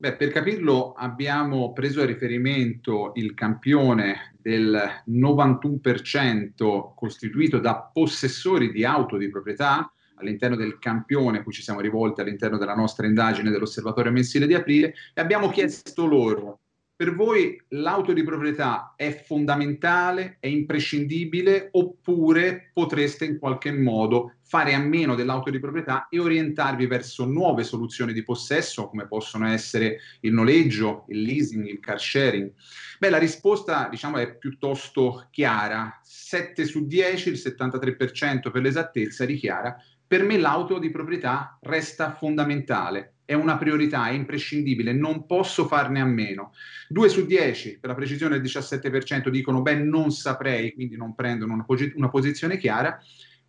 [0.01, 4.79] Beh, per capirlo abbiamo preso a riferimento il campione del
[5.09, 11.79] 91% costituito da possessori di auto di proprietà all'interno del campione a cui ci siamo
[11.79, 16.59] rivolti all'interno della nostra indagine dell'osservatorio mensile di aprile e abbiamo chiesto loro
[16.99, 24.73] per voi l'auto di proprietà è fondamentale, è imprescindibile oppure potreste in qualche modo fare
[24.73, 29.99] a meno dell'auto di proprietà e orientarvi verso nuove soluzioni di possesso come possono essere
[30.19, 32.51] il noleggio, il leasing, il car sharing?
[32.99, 36.01] Beh, la risposta diciamo è piuttosto chiara.
[36.03, 43.17] 7 su 10, il 73% per l'esattezza, dichiara per me l'auto di proprietà resta fondamentale
[43.25, 46.51] è una priorità, è imprescindibile, non posso farne a meno.
[46.87, 51.53] 2 su 10, per la precisione il 17% dicono beh non saprei, quindi non prendono
[51.53, 52.99] una, posi- una posizione chiara.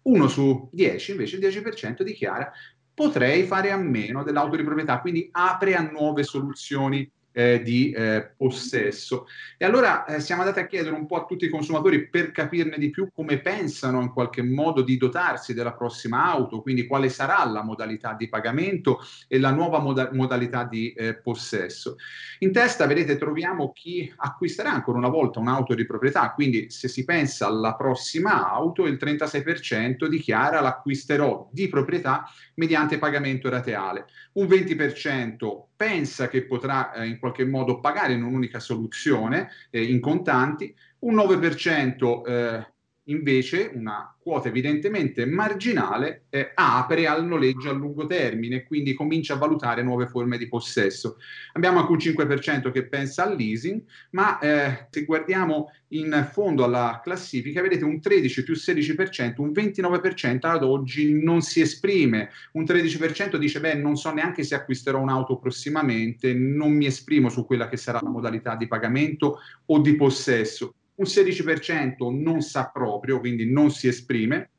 [0.02, 2.52] 1 su 10 invece il 10% dichiara
[2.92, 8.32] potrei fare a meno dell'auto di proprietà, quindi apre a nuove soluzioni eh, di eh,
[8.36, 9.26] possesso.
[9.56, 12.78] E allora eh, siamo andati a chiedere un po' a tutti i consumatori per capirne
[12.78, 17.44] di più come pensano in qualche modo di dotarsi della prossima auto, quindi quale sarà
[17.44, 21.96] la modalità di pagamento e la nuova moda- modalità di eh, possesso.
[22.40, 27.04] In testa, vedete, troviamo chi acquisterà ancora una volta un'auto di proprietà, quindi se si
[27.04, 34.06] pensa alla prossima auto, il 36% dichiara l'acquisterò di proprietà mediante pagamento rateale.
[34.32, 39.98] Un 20% pensa che potrà eh, in qualche modo pagare in un'unica soluzione eh, in
[39.98, 42.69] contanti, un 9% eh,
[43.10, 49.38] invece una quota evidentemente marginale eh, apre al noleggio a lungo termine, quindi comincia a
[49.38, 51.16] valutare nuove forme di possesso.
[51.54, 57.00] Abbiamo anche un 5% che pensa al leasing, ma eh, se guardiamo in fondo alla
[57.02, 63.36] classifica, vedete un 13 più 16%, un 29% ad oggi non si esprime, un 13%
[63.36, 67.76] dice beh non so neanche se acquisterò un'auto prossimamente, non mi esprimo su quella che
[67.76, 73.70] sarà la modalità di pagamento o di possesso un 16% non sa proprio, quindi non
[73.70, 74.50] si esprime,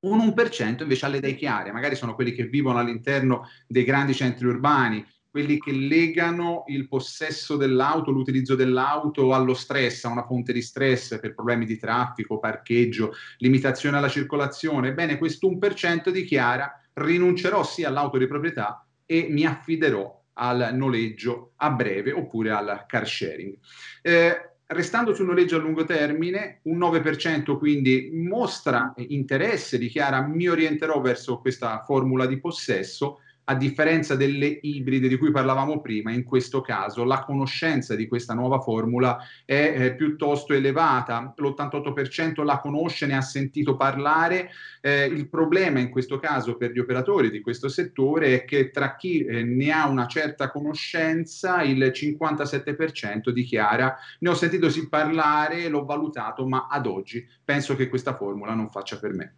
[0.00, 4.14] un 1% invece ha le idee chiare, magari sono quelli che vivono all'interno dei grandi
[4.14, 10.52] centri urbani, quelli che legano il possesso dell'auto, l'utilizzo dell'auto allo stress, a una fonte
[10.52, 14.88] di stress per problemi di traffico, parcheggio, limitazione alla circolazione.
[14.88, 21.70] Ebbene, questo 1% dichiara rinuncerò sì all'auto di proprietà e mi affiderò al noleggio a
[21.70, 23.56] breve oppure al car sharing.
[24.02, 31.00] Eh, Restando sul noleggio a lungo termine, un 9% quindi mostra interesse, dichiara mi orienterò
[31.00, 36.60] verso questa formula di possesso, a differenza delle ibride di cui parlavamo prima, in questo
[36.60, 43.16] caso la conoscenza di questa nuova formula è eh, piuttosto elevata, l'88% la conosce, ne
[43.16, 44.50] ha sentito parlare,
[44.80, 48.96] eh, il problema in questo caso per gli operatori di questo settore è che tra
[48.96, 55.68] chi eh, ne ha una certa conoscenza il 57% dichiara ne ho sentito sì parlare,
[55.68, 59.34] l'ho valutato, ma ad oggi penso che questa formula non faccia per me.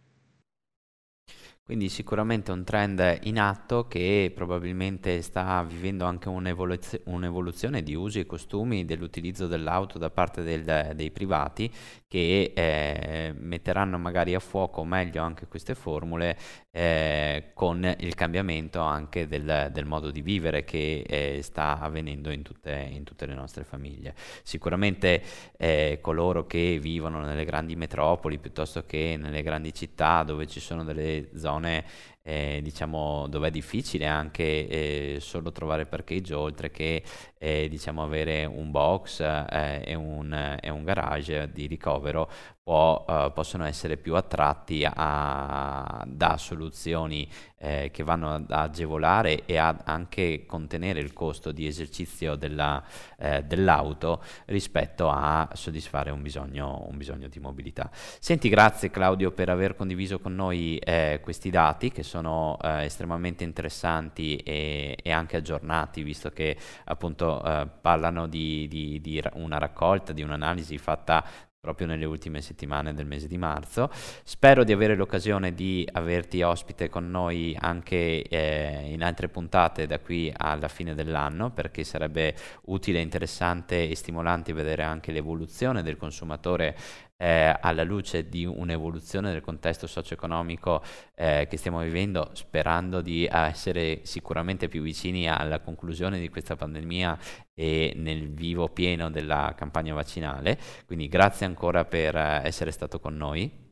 [1.65, 8.19] Quindi sicuramente un trend in atto che probabilmente sta vivendo anche un'evoluzio- un'evoluzione di usi
[8.19, 11.73] e costumi dell'utilizzo dell'auto da parte del, dei privati
[12.07, 16.37] che eh, metteranno magari a fuoco meglio anche queste formule
[16.69, 22.43] eh, con il cambiamento anche del, del, modo di vivere che eh, sta avvenendo in
[22.43, 24.13] tutte, in tutte, le nostre famiglie.
[24.43, 25.21] Sicuramente
[25.57, 30.83] eh, coloro che vivono nelle grandi metropoli piuttosto che nelle grandi città dove ci sono
[30.83, 31.83] delle zone situazione
[32.27, 37.03] eh, diciamo, dove è difficile anche eh, solo trovare parcheggio, oltre che
[37.37, 42.27] eh, diciamo, avere un box eh, e un, e, un, garage di ricovero,
[42.63, 49.57] può, uh, possono essere più attratti a, da soluzioni eh, che vanno ad agevolare e
[49.57, 52.83] a anche contenere il costo di esercizio della,
[53.17, 57.89] eh, dell'auto rispetto a soddisfare un bisogno, un bisogno, di mobilità.
[57.91, 63.43] Senti, grazie Claudio per aver condiviso con noi eh, questi dati che sono eh, estremamente
[63.43, 70.13] interessanti e, e, anche aggiornati, visto che appunto eh, parlano di, di, di una raccolta,
[70.13, 71.23] di un'analisi fatta
[71.65, 73.89] proprio nelle ultime settimane del mese di marzo.
[74.23, 79.97] Spero di avere l'occasione di averti ospite con noi anche eh, in altre puntate da
[79.97, 82.35] qui alla fine dell'anno perché sarebbe
[82.65, 86.77] utile, interessante e stimolante vedere anche l'evoluzione del consumatore
[87.17, 90.83] eh, alla luce di un'evoluzione del contesto socio-economico
[91.15, 97.17] eh, che stiamo vivendo, sperando di essere sicuramente più vicini alla conclusione di questa pandemia
[97.53, 100.59] e nel vivo pieno della campagna vaccinale.
[100.85, 103.63] Quindi grazie ancora per eh, essere stato con noi.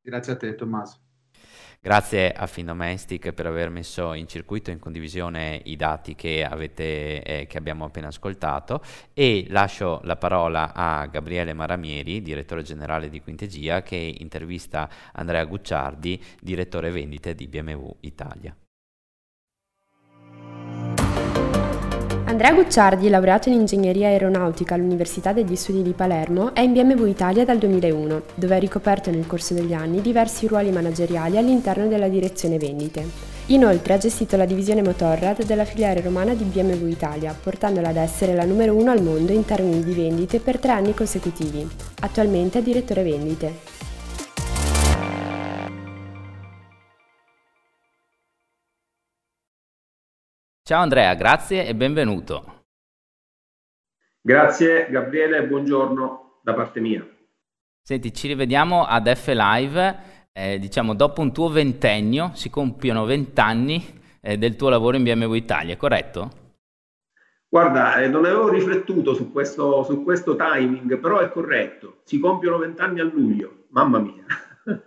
[0.00, 1.05] Grazie a te Tommaso.
[1.86, 7.46] Grazie a Findomestic per aver messo in circuito in condivisione i dati che, avete, eh,
[7.46, 8.82] che abbiamo appena ascoltato
[9.14, 16.20] e lascio la parola a Gabriele Maramieri, direttore generale di Quintegia, che intervista Andrea Gucciardi,
[16.40, 18.56] direttore vendite di BMW Italia.
[22.36, 27.46] Andrea Gucciardi, laureato in ingegneria aeronautica all'Università degli Studi di Palermo, è in BMW Italia
[27.46, 32.58] dal 2001, dove ha ricoperto nel corso degli anni diversi ruoli manageriali all'interno della direzione
[32.58, 33.06] vendite.
[33.46, 38.34] Inoltre ha gestito la divisione Motorrad della filiale romana di BMW Italia, portandola ad essere
[38.34, 41.66] la numero uno al mondo in termini di vendite per tre anni consecutivi.
[42.00, 43.75] Attualmente è direttore vendite.
[50.66, 52.64] Ciao Andrea, grazie e benvenuto.
[54.20, 57.06] Grazie Gabriele, buongiorno da parte mia.
[57.80, 59.96] Senti, ci rivediamo ad F Live,
[60.32, 65.34] eh, diciamo dopo un tuo ventennio, si compiono vent'anni eh, del tuo lavoro in BMW
[65.34, 66.30] Italia, corretto?
[67.48, 72.58] Guarda, eh, non avevo riflettuto su questo, su questo timing, però è corretto, si compiono
[72.58, 74.24] vent'anni a luglio, mamma mia.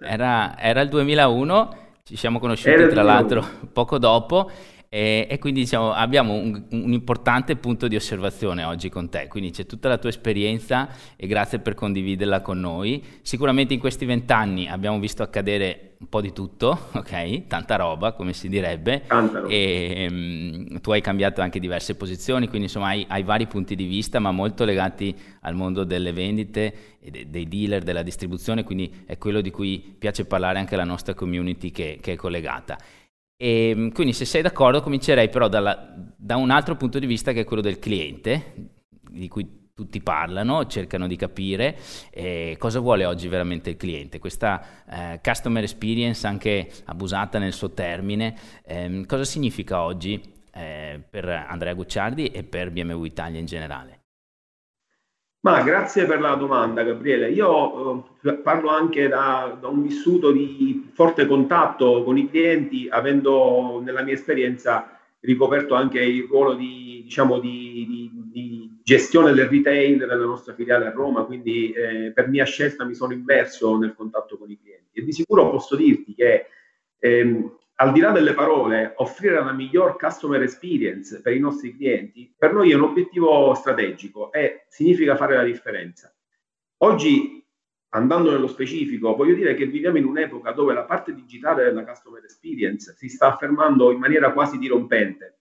[0.01, 4.51] Era, era il 2001, ci siamo conosciuti tra l'altro poco dopo
[4.91, 9.51] e, e quindi diciamo, abbiamo un, un, importante punto di osservazione oggi con te, quindi
[9.51, 13.03] c'è tutta la tua esperienza e grazie per condividerla con noi.
[13.21, 17.45] Sicuramente in questi vent'anni abbiamo visto accadere un po' di tutto, ok?
[17.45, 19.03] Tanta roba, come si direbbe.
[19.47, 23.85] E um, tu hai cambiato anche diverse posizioni, quindi insomma hai, hai, vari punti di
[23.85, 29.19] vista, ma molto legati al mondo delle vendite de- dei dealer, della distribuzione, quindi è
[29.19, 32.75] quello di cui piace parlare anche la nostra community che, che è collegata.
[33.41, 37.31] E ehm, quindi se sei d'accordo comincerei però dalla, da un altro punto di vista
[37.31, 38.53] che è quello del cliente,
[39.09, 41.77] di cui tutti parlano, cercano di capire
[42.11, 44.19] eh, cosa vuole oggi veramente il cliente.
[44.19, 48.35] Questa eh, customer experience, anche abusata nel suo termine,
[48.65, 50.21] eh, cosa significa oggi
[50.53, 53.98] eh, per Andrea Gucciardi e per BMW Italia in generale?
[55.41, 57.29] Ma grazie per la domanda, Gabriele.
[57.29, 63.81] Io eh, parlo anche da, da, un vissuto di forte contatto con i clienti, avendo
[63.81, 69.97] nella mia esperienza ricoperto anche il ruolo di, diciamo, di, di, di gestione del retail
[69.97, 74.37] della nostra filiale a Roma, quindi eh, per mia scelta mi sono immerso nel contatto
[74.37, 74.99] con i clienti.
[74.99, 76.47] E di sicuro posso dirti che
[76.99, 82.33] ehm, al di là delle parole, offrire la miglior customer experience per i nostri clienti,
[82.37, 86.13] per noi è un obiettivo strategico e significa fare la differenza.
[86.79, 87.41] Oggi,
[87.89, 92.21] andando nello specifico, voglio dire che viviamo in un'epoca dove la parte digitale della customer
[92.21, 95.38] experience si sta affermando in maniera quasi dirompente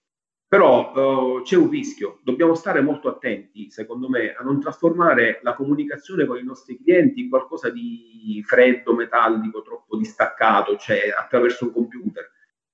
[0.49, 5.55] però eh, c'è un rischio, dobbiamo stare molto attenti, secondo me, a non trasformare la
[5.55, 11.73] comunicazione con i nostri clienti in qualcosa di freddo, metallico, troppo distaccato, cioè attraverso un
[11.73, 12.31] computer.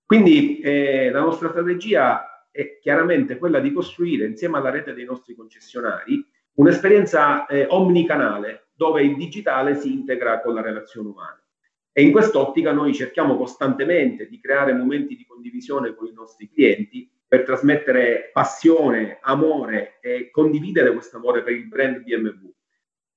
[0.07, 5.35] Quindi eh, la nostra strategia è chiaramente quella di costruire insieme alla rete dei nostri
[5.35, 11.43] concessionari un'esperienza eh, omnicanale dove il digitale si integra con la relazione umana.
[11.93, 17.09] E in quest'ottica noi cerchiamo costantemente di creare momenti di condivisione con i nostri clienti
[17.35, 22.49] per trasmettere passione, amore e condividere questo amore per il brand BMW.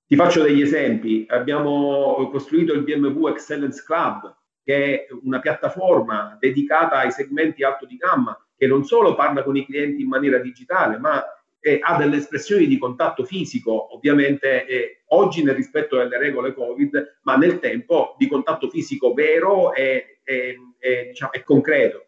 [0.08, 1.28] Ti faccio degli esempi.
[1.30, 7.96] Abbiamo costruito il BMW Excellence Club, che è una piattaforma dedicata ai segmenti alto di
[7.96, 11.24] gamma, che non solo parla con i clienti in maniera digitale, ma
[11.60, 17.20] eh, ha delle espressioni di contatto fisico, ovviamente eh, oggi nel rispetto delle regole Covid,
[17.22, 22.07] ma nel tempo di contatto fisico vero e, e, e, diciamo, e concreto.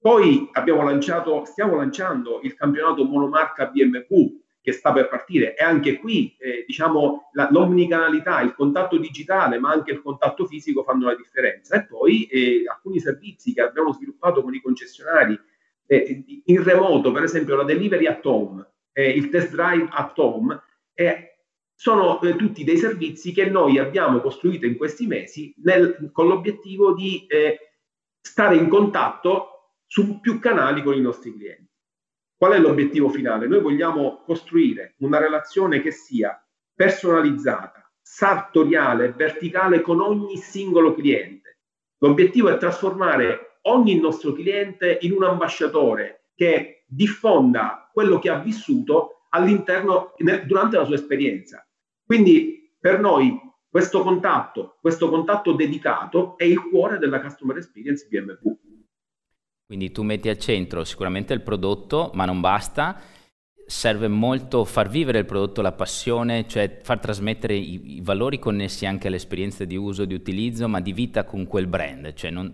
[0.00, 5.54] Poi abbiamo lanciato, stiamo lanciando il campionato monomarca BMW che sta per partire.
[5.54, 10.82] E anche qui eh, diciamo la, l'omnicanalità, il contatto digitale ma anche il contatto fisico
[10.84, 11.76] fanno la differenza.
[11.76, 15.38] E poi eh, alcuni servizi che abbiamo sviluppato con i concessionari
[15.86, 20.62] eh, in remoto, per esempio la delivery at home, eh, il test drive at home,
[20.94, 21.26] eh,
[21.74, 26.94] sono eh, tutti dei servizi che noi abbiamo costruito in questi mesi nel, con l'obiettivo
[26.94, 27.26] di
[28.20, 29.59] stare in contatto
[29.92, 31.68] su più canali con i nostri clienti.
[32.36, 33.48] Qual è l'obiettivo finale?
[33.48, 36.40] Noi vogliamo costruire una relazione che sia
[36.72, 41.58] personalizzata, sartoriale, verticale con ogni singolo cliente.
[41.98, 49.24] L'obiettivo è trasformare ogni nostro cliente in un ambasciatore che diffonda quello che ha vissuto
[49.30, 50.14] all'interno
[50.46, 51.68] durante la sua esperienza.
[52.06, 53.36] Quindi per noi
[53.68, 58.69] questo contatto, questo contatto dedicato è il cuore della customer experience BMW.
[59.70, 63.00] Quindi tu metti al centro sicuramente il prodotto, ma non basta,
[63.64, 68.84] serve molto far vivere il prodotto, la passione, cioè far trasmettere i, i valori connessi
[68.84, 72.12] anche all'esperienza di uso, di utilizzo, ma di vita con quel brand.
[72.14, 72.52] Cioè non,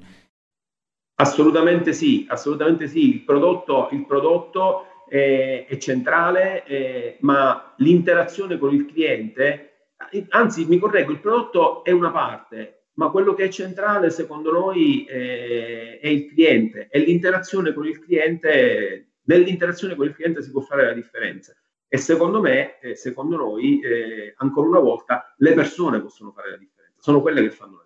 [1.14, 3.14] Assolutamente sì, assolutamente sì.
[3.14, 9.94] Il prodotto, il prodotto è, è centrale, è, ma l'interazione con il cliente,
[10.28, 15.04] anzi mi correggo, il prodotto è una parte, ma quello che è centrale secondo noi
[15.04, 20.60] è, è il cliente e l'interazione con il cliente, nell'interazione con il cliente si può
[20.60, 21.54] fare la differenza.
[21.88, 26.56] E secondo me, eh, secondo noi, eh, ancora una volta, le persone possono fare la
[26.56, 27.84] differenza, sono quelle che fanno la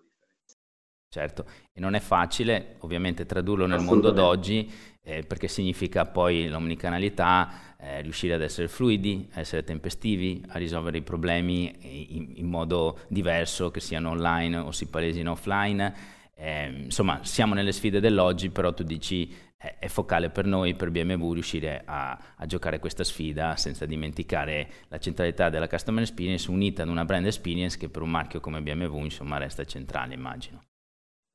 [1.13, 4.71] Certo, e non è facile ovviamente tradurlo nel mondo d'oggi
[5.03, 10.99] eh, perché significa poi l'omnicanalità, eh, riuscire ad essere fluidi, a essere tempestivi, a risolvere
[10.99, 15.93] i problemi in, in modo diverso, che siano online o si palesino offline.
[16.33, 20.91] Eh, insomma, siamo nelle sfide dell'oggi, però tu dici eh, è focale per noi, per
[20.91, 26.83] BMW, riuscire a, a, giocare questa sfida senza dimenticare la centralità della customer experience unita
[26.83, 30.70] ad una brand experience che per un marchio come BMW insomma resta centrale, immagino.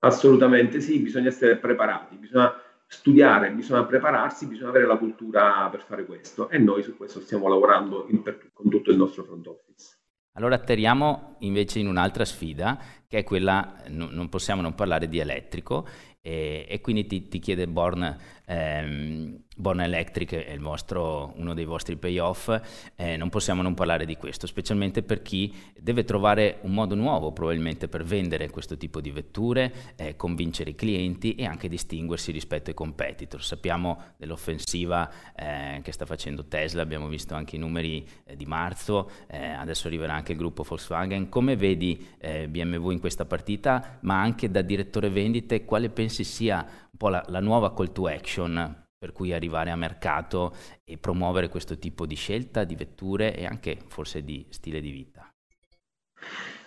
[0.07, 2.55] Assolutamente sì, bisogna essere preparati, bisogna
[2.87, 7.49] studiare, bisogna prepararsi, bisogna avere la cultura per fare questo e noi su questo stiamo
[7.49, 9.99] lavorando in, per, con tutto il nostro front office.
[10.33, 12.79] Allora atterriamo invece in un'altra sfida
[13.09, 15.87] che è quella, no, non possiamo non parlare di elettrico
[16.21, 21.97] e, e quindi ti, ti chiede Born ehm, Born Electric è vostro, uno dei vostri
[21.97, 22.55] payoff,
[22.95, 27.33] eh, non possiamo non parlare di questo, specialmente per chi deve trovare un modo nuovo
[27.33, 32.69] probabilmente per vendere questo tipo di vetture, eh, convincere i clienti e anche distinguersi rispetto
[32.69, 33.43] ai competitor.
[33.43, 39.11] Sappiamo dell'offensiva eh, che sta facendo Tesla, abbiamo visto anche i numeri eh, di marzo,
[39.27, 41.31] eh, adesso arriverà anche il gruppo Volkswagen.
[41.31, 46.57] Come vedi eh, BMW in questa partita, ma anche da direttore vendite, quale pensi sia
[46.59, 50.53] un po' la, la nuova call to action per cui arrivare a mercato
[50.83, 55.33] e promuovere questo tipo di scelta di vetture e anche forse di stile di vita?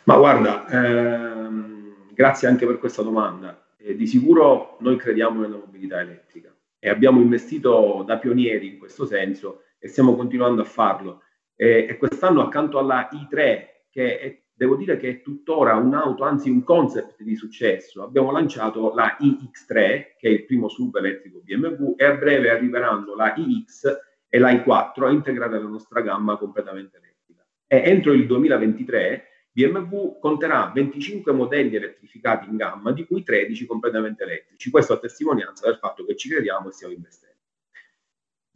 [0.05, 3.73] Ma guarda, ehm, grazie anche per questa domanda.
[3.77, 9.05] Eh, di sicuro noi crediamo nella mobilità elettrica e abbiamo investito da pionieri in questo
[9.05, 11.23] senso e stiamo continuando a farlo.
[11.57, 16.49] Eh, e quest'anno accanto alla i3, che è devo dire che è tuttora un'auto, anzi
[16.49, 18.03] un concept di successo.
[18.03, 23.15] Abbiamo lanciato la iX3, che è il primo sub elettrico BMW, e a breve arriveranno
[23.15, 23.83] la iX
[24.27, 27.47] e la i4 a integrare la nostra gamma completamente elettrica.
[27.67, 34.23] E entro il 2023 BMW conterà 25 modelli elettrificati in gamma, di cui 13 completamente
[34.23, 34.69] elettrici.
[34.69, 37.28] Questo a testimonianza del fatto che ci crediamo e stiamo investendo.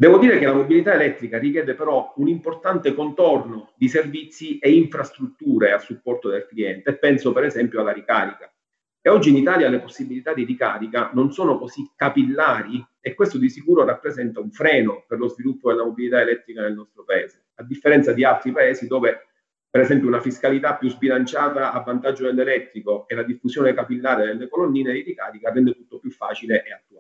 [0.04, 5.72] Devo dire che la mobilità elettrica richiede però un importante contorno di servizi e infrastrutture
[5.72, 8.54] a supporto del cliente, penso per esempio alla ricarica.
[8.99, 13.49] E oggi in Italia le possibilità di ricarica non sono così capillari e questo di
[13.49, 18.12] sicuro rappresenta un freno per lo sviluppo della mobilità elettrica nel nostro paese, a differenza
[18.12, 19.28] di altri paesi dove
[19.70, 24.91] per esempio una fiscalità più sbilanciata a vantaggio dell'elettrico e la diffusione capillare delle colonnine
[24.91, 26.93] di ricarica rende tutto più facile e attuale.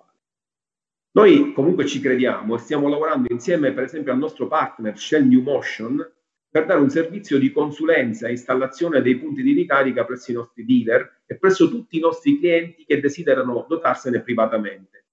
[1.15, 5.43] Noi comunque ci crediamo e stiamo lavorando insieme, per esempio, al nostro partner Shell New
[5.43, 6.11] Motion
[6.49, 10.65] per dare un servizio di consulenza e installazione dei punti di ricarica presso i nostri
[10.65, 15.05] dealer e presso tutti i nostri clienti che desiderano dotarsene privatamente.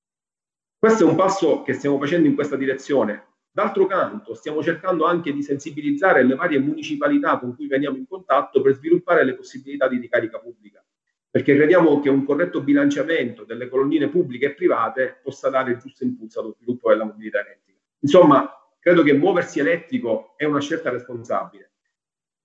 [0.79, 3.27] Questo è un passo che stiamo facendo in questa direzione.
[3.51, 8.63] D'altro canto, stiamo cercando anche di sensibilizzare le varie municipalità con cui veniamo in contatto
[8.63, 10.83] per sviluppare le possibilità di ricarica pubblica
[11.31, 16.03] perché crediamo che un corretto bilanciamento delle colonnine pubbliche e private possa dare il giusto
[16.03, 17.79] impulso allo sviluppo della mobilità elettrica.
[18.01, 18.51] Insomma,
[18.81, 21.71] credo che muoversi elettrico è una scelta responsabile.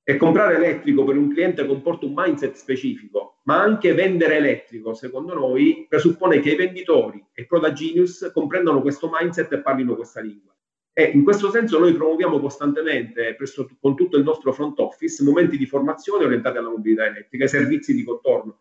[0.04, 5.34] E comprare elettrico per un cliente comporta un mindset specifico, ma anche vendere elettrico, secondo
[5.34, 10.56] noi, presuppone che i venditori e Proda Genius comprendano questo mindset e parlino questa lingua.
[10.94, 15.58] E in questo senso noi promuoviamo costantemente, presso, con tutto il nostro front office, momenti
[15.58, 18.60] di formazione orientati alla mobilità elettrica, servizi di contorno.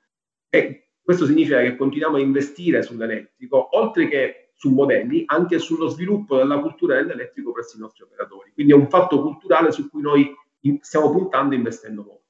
[0.54, 6.36] E questo significa che continuiamo a investire sull'elettrico, oltre che su modelli, anche sullo sviluppo
[6.36, 8.52] della cultura dell'elettrico presso i nostri operatori.
[8.52, 10.32] Quindi è un fatto culturale su cui noi
[10.80, 12.22] stiamo puntando e investendo molto.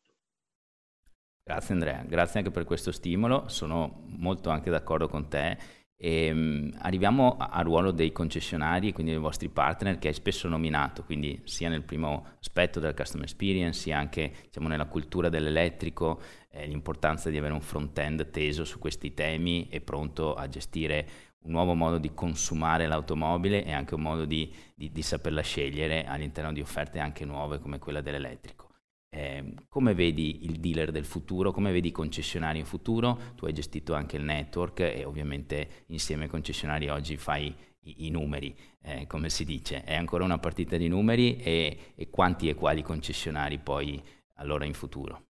[1.45, 5.59] Grazie Andrea, grazie anche per questo stimolo, sono molto anche d'accordo con te.
[5.97, 11.05] E, um, arriviamo al ruolo dei concessionari, quindi dei vostri partner, che è spesso nominato,
[11.05, 16.21] quindi sia nel primo aspetto della customer experience, sia anche diciamo, nella cultura dell'elettrico,
[16.55, 21.51] eh, l'importanza di avere un front-end teso su questi temi e pronto a gestire un
[21.51, 26.53] nuovo modo di consumare l'automobile e anche un modo di, di, di saperla scegliere all'interno
[26.53, 28.71] di offerte anche nuove come quella dell'elettrico.
[29.11, 33.33] Eh, come vedi il dealer del futuro, come vedi i concessionari in futuro?
[33.37, 38.11] Tu hai gestito anche il network e ovviamente insieme ai concessionari oggi fai i, i
[38.11, 39.85] numeri, eh, come si dice.
[39.85, 44.03] È ancora una partita di numeri e, e quanti e quali concessionari poi
[44.37, 45.27] allora in futuro?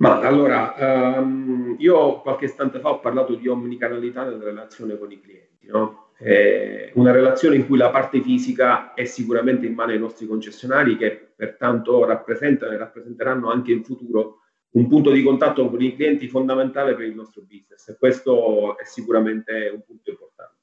[0.00, 5.20] Ma allora, um, io qualche istante fa ho parlato di omnicanalità nella relazione con i
[5.20, 6.12] clienti, no?
[6.18, 10.96] eh, una relazione in cui la parte fisica è sicuramente in mano ai nostri concessionari
[10.96, 14.38] che pertanto rappresentano e rappresenteranno anche in futuro
[14.72, 18.84] un punto di contatto con i clienti fondamentale per il nostro business e questo è
[18.84, 20.56] sicuramente un punto importante.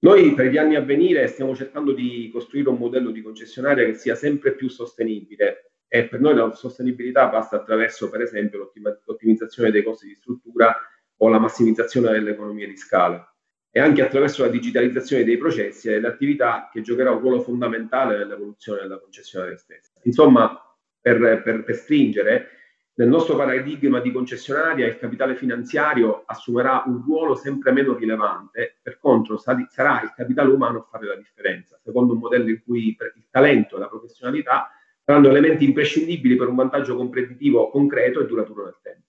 [0.00, 3.94] Noi per gli anni a venire stiamo cercando di costruire un modello di concessionaria che
[3.94, 8.72] sia sempre più sostenibile e per noi la sostenibilità passa attraverso, per esempio,
[9.04, 10.74] l'ottimizzazione dei costi di struttura
[11.18, 13.30] o la massimizzazione delle economie di scala
[13.70, 18.16] e anche attraverso la digitalizzazione dei processi e delle attività che giocherà un ruolo fondamentale
[18.16, 20.00] nell'evoluzione della concessionaria stessa.
[20.04, 20.58] Insomma,
[20.98, 22.48] per, per, per stringere,
[22.94, 28.98] nel nostro paradigma di concessionaria il capitale finanziario assumerà un ruolo sempre meno rilevante, per
[28.98, 33.26] contro sarà il capitale umano a fare la differenza, secondo un modello in cui il
[33.30, 34.70] talento e la professionalità
[35.04, 39.06] saranno elementi imprescindibili per un vantaggio competitivo concreto e duraturo nel tempo.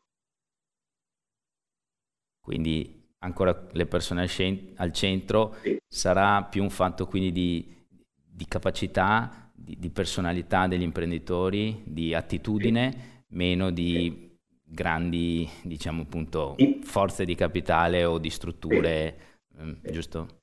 [2.42, 5.78] Quindi ancora le persone al, cent- al centro sì.
[5.88, 7.74] sarà più un fatto quindi di,
[8.14, 13.36] di capacità, di, di, personalità degli imprenditori, di attitudine, sì.
[13.36, 14.38] meno di sì.
[14.62, 19.18] grandi, diciamo appunto, forze di capitale o di strutture,
[19.58, 20.43] ehm, giusto?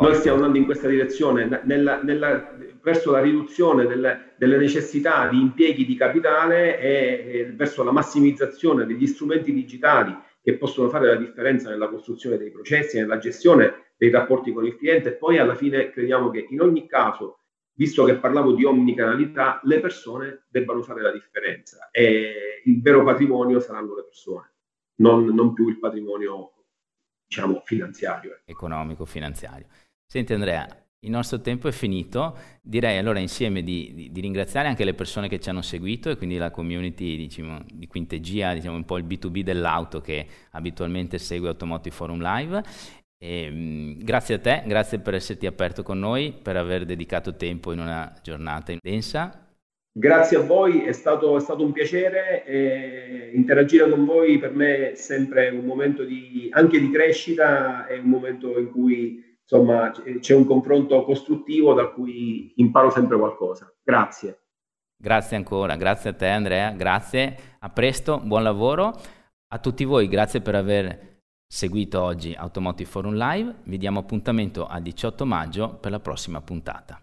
[0.00, 5.40] Noi stiamo andando in questa direzione, nella, nella, verso la riduzione delle, delle, necessità di
[5.40, 11.16] impieghi di capitale e, e, verso la massimizzazione degli strumenti digitali che possono fare la
[11.16, 15.08] differenza nella costruzione dei processi, nella gestione dei rapporti con il cliente.
[15.08, 17.40] E poi alla fine crediamo che in ogni caso,
[17.74, 23.58] visto che parlavo di omnicanalità, le persone debbano fare la differenza e il vero patrimonio
[23.58, 24.52] saranno le persone,
[24.98, 26.52] non, non più il patrimonio
[27.28, 28.40] diciamo finanziario.
[28.46, 29.66] Economico, finanziario.
[30.06, 30.66] Senti Andrea,
[31.00, 35.28] il nostro tempo è finito, direi allora insieme di, di, di, ringraziare anche le persone
[35.28, 39.04] che ci hanno seguito e quindi la community diciamo, di Quintegia, diciamo un po' il
[39.04, 42.62] B2B dell'auto che abitualmente segue Automotive Forum Live.
[43.16, 47.72] E, mh, grazie a te, grazie per esserti aperto con noi, per aver dedicato tempo
[47.72, 49.47] in una giornata intensa.
[49.98, 52.44] Grazie a voi, è stato, è stato un piacere.
[52.44, 57.98] Eh, interagire con voi per me è sempre un momento di, anche di crescita, è
[57.98, 59.90] un momento in cui insomma
[60.20, 63.74] c'è un confronto costruttivo da cui imparo sempre qualcosa.
[63.82, 64.42] Grazie.
[64.96, 68.92] Grazie ancora, grazie a te Andrea, grazie, a presto, buon lavoro.
[69.48, 74.82] A tutti voi, grazie per aver seguito oggi Automotive Forum Live, vi diamo appuntamento al
[74.82, 77.02] 18 maggio per la prossima puntata.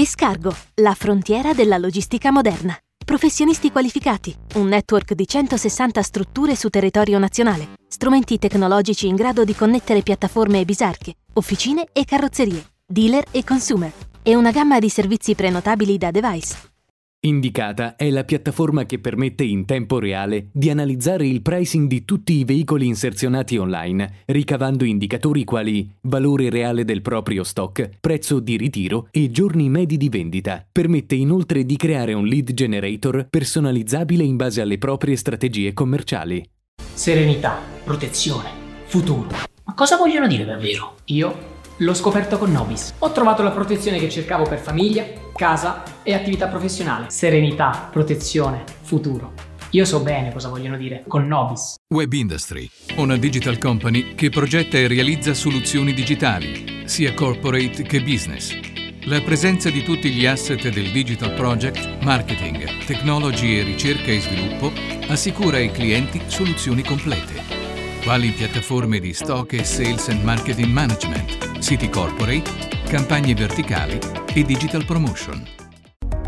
[0.00, 2.78] Escargo, la frontiera della logistica moderna.
[3.04, 9.56] Professionisti qualificati, un network di 160 strutture su territorio nazionale, strumenti tecnologici in grado di
[9.56, 13.92] connettere piattaforme e bisarche, officine e carrozzerie, dealer e consumer,
[14.22, 16.77] e una gamma di servizi prenotabili da device.
[17.20, 22.34] Indicata è la piattaforma che permette in tempo reale di analizzare il pricing di tutti
[22.34, 29.08] i veicoli inserzionati online, ricavando indicatori quali valore reale del proprio stock, prezzo di ritiro
[29.10, 30.64] e giorni medi di vendita.
[30.70, 36.48] Permette inoltre di creare un lead generator personalizzabile in base alle proprie strategie commerciali.
[36.76, 38.48] Serenità, protezione,
[38.84, 39.30] futuro.
[39.64, 40.98] Ma cosa vogliono dire davvero?
[41.06, 42.94] Io L'ho scoperto con Nobis.
[42.98, 47.08] Ho trovato la protezione che cercavo per famiglia, casa e attività professionale.
[47.08, 49.32] Serenità, protezione, futuro.
[49.70, 51.76] Io so bene cosa vogliono dire con Nobis.
[51.94, 58.58] Web Industry, una digital company che progetta e realizza soluzioni digitali, sia corporate che business.
[59.04, 64.72] La presenza di tutti gli asset del Digital Project, marketing, technology e ricerca e sviluppo
[65.06, 67.57] assicura ai clienti soluzioni complete
[68.02, 72.50] quali piattaforme di stock e sales and marketing management, siti corporate,
[72.88, 73.98] campagne verticali
[74.34, 75.56] e digital promotion.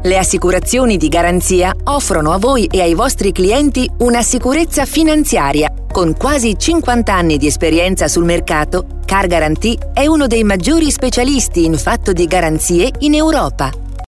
[0.03, 5.71] Le assicurazioni di garanzia offrono a voi e ai vostri clienti una sicurezza finanziaria.
[5.93, 11.65] Con quasi 50 anni di esperienza sul mercato, Car Guarantee è uno dei maggiori specialisti
[11.65, 13.71] in fatto di garanzie in Europa.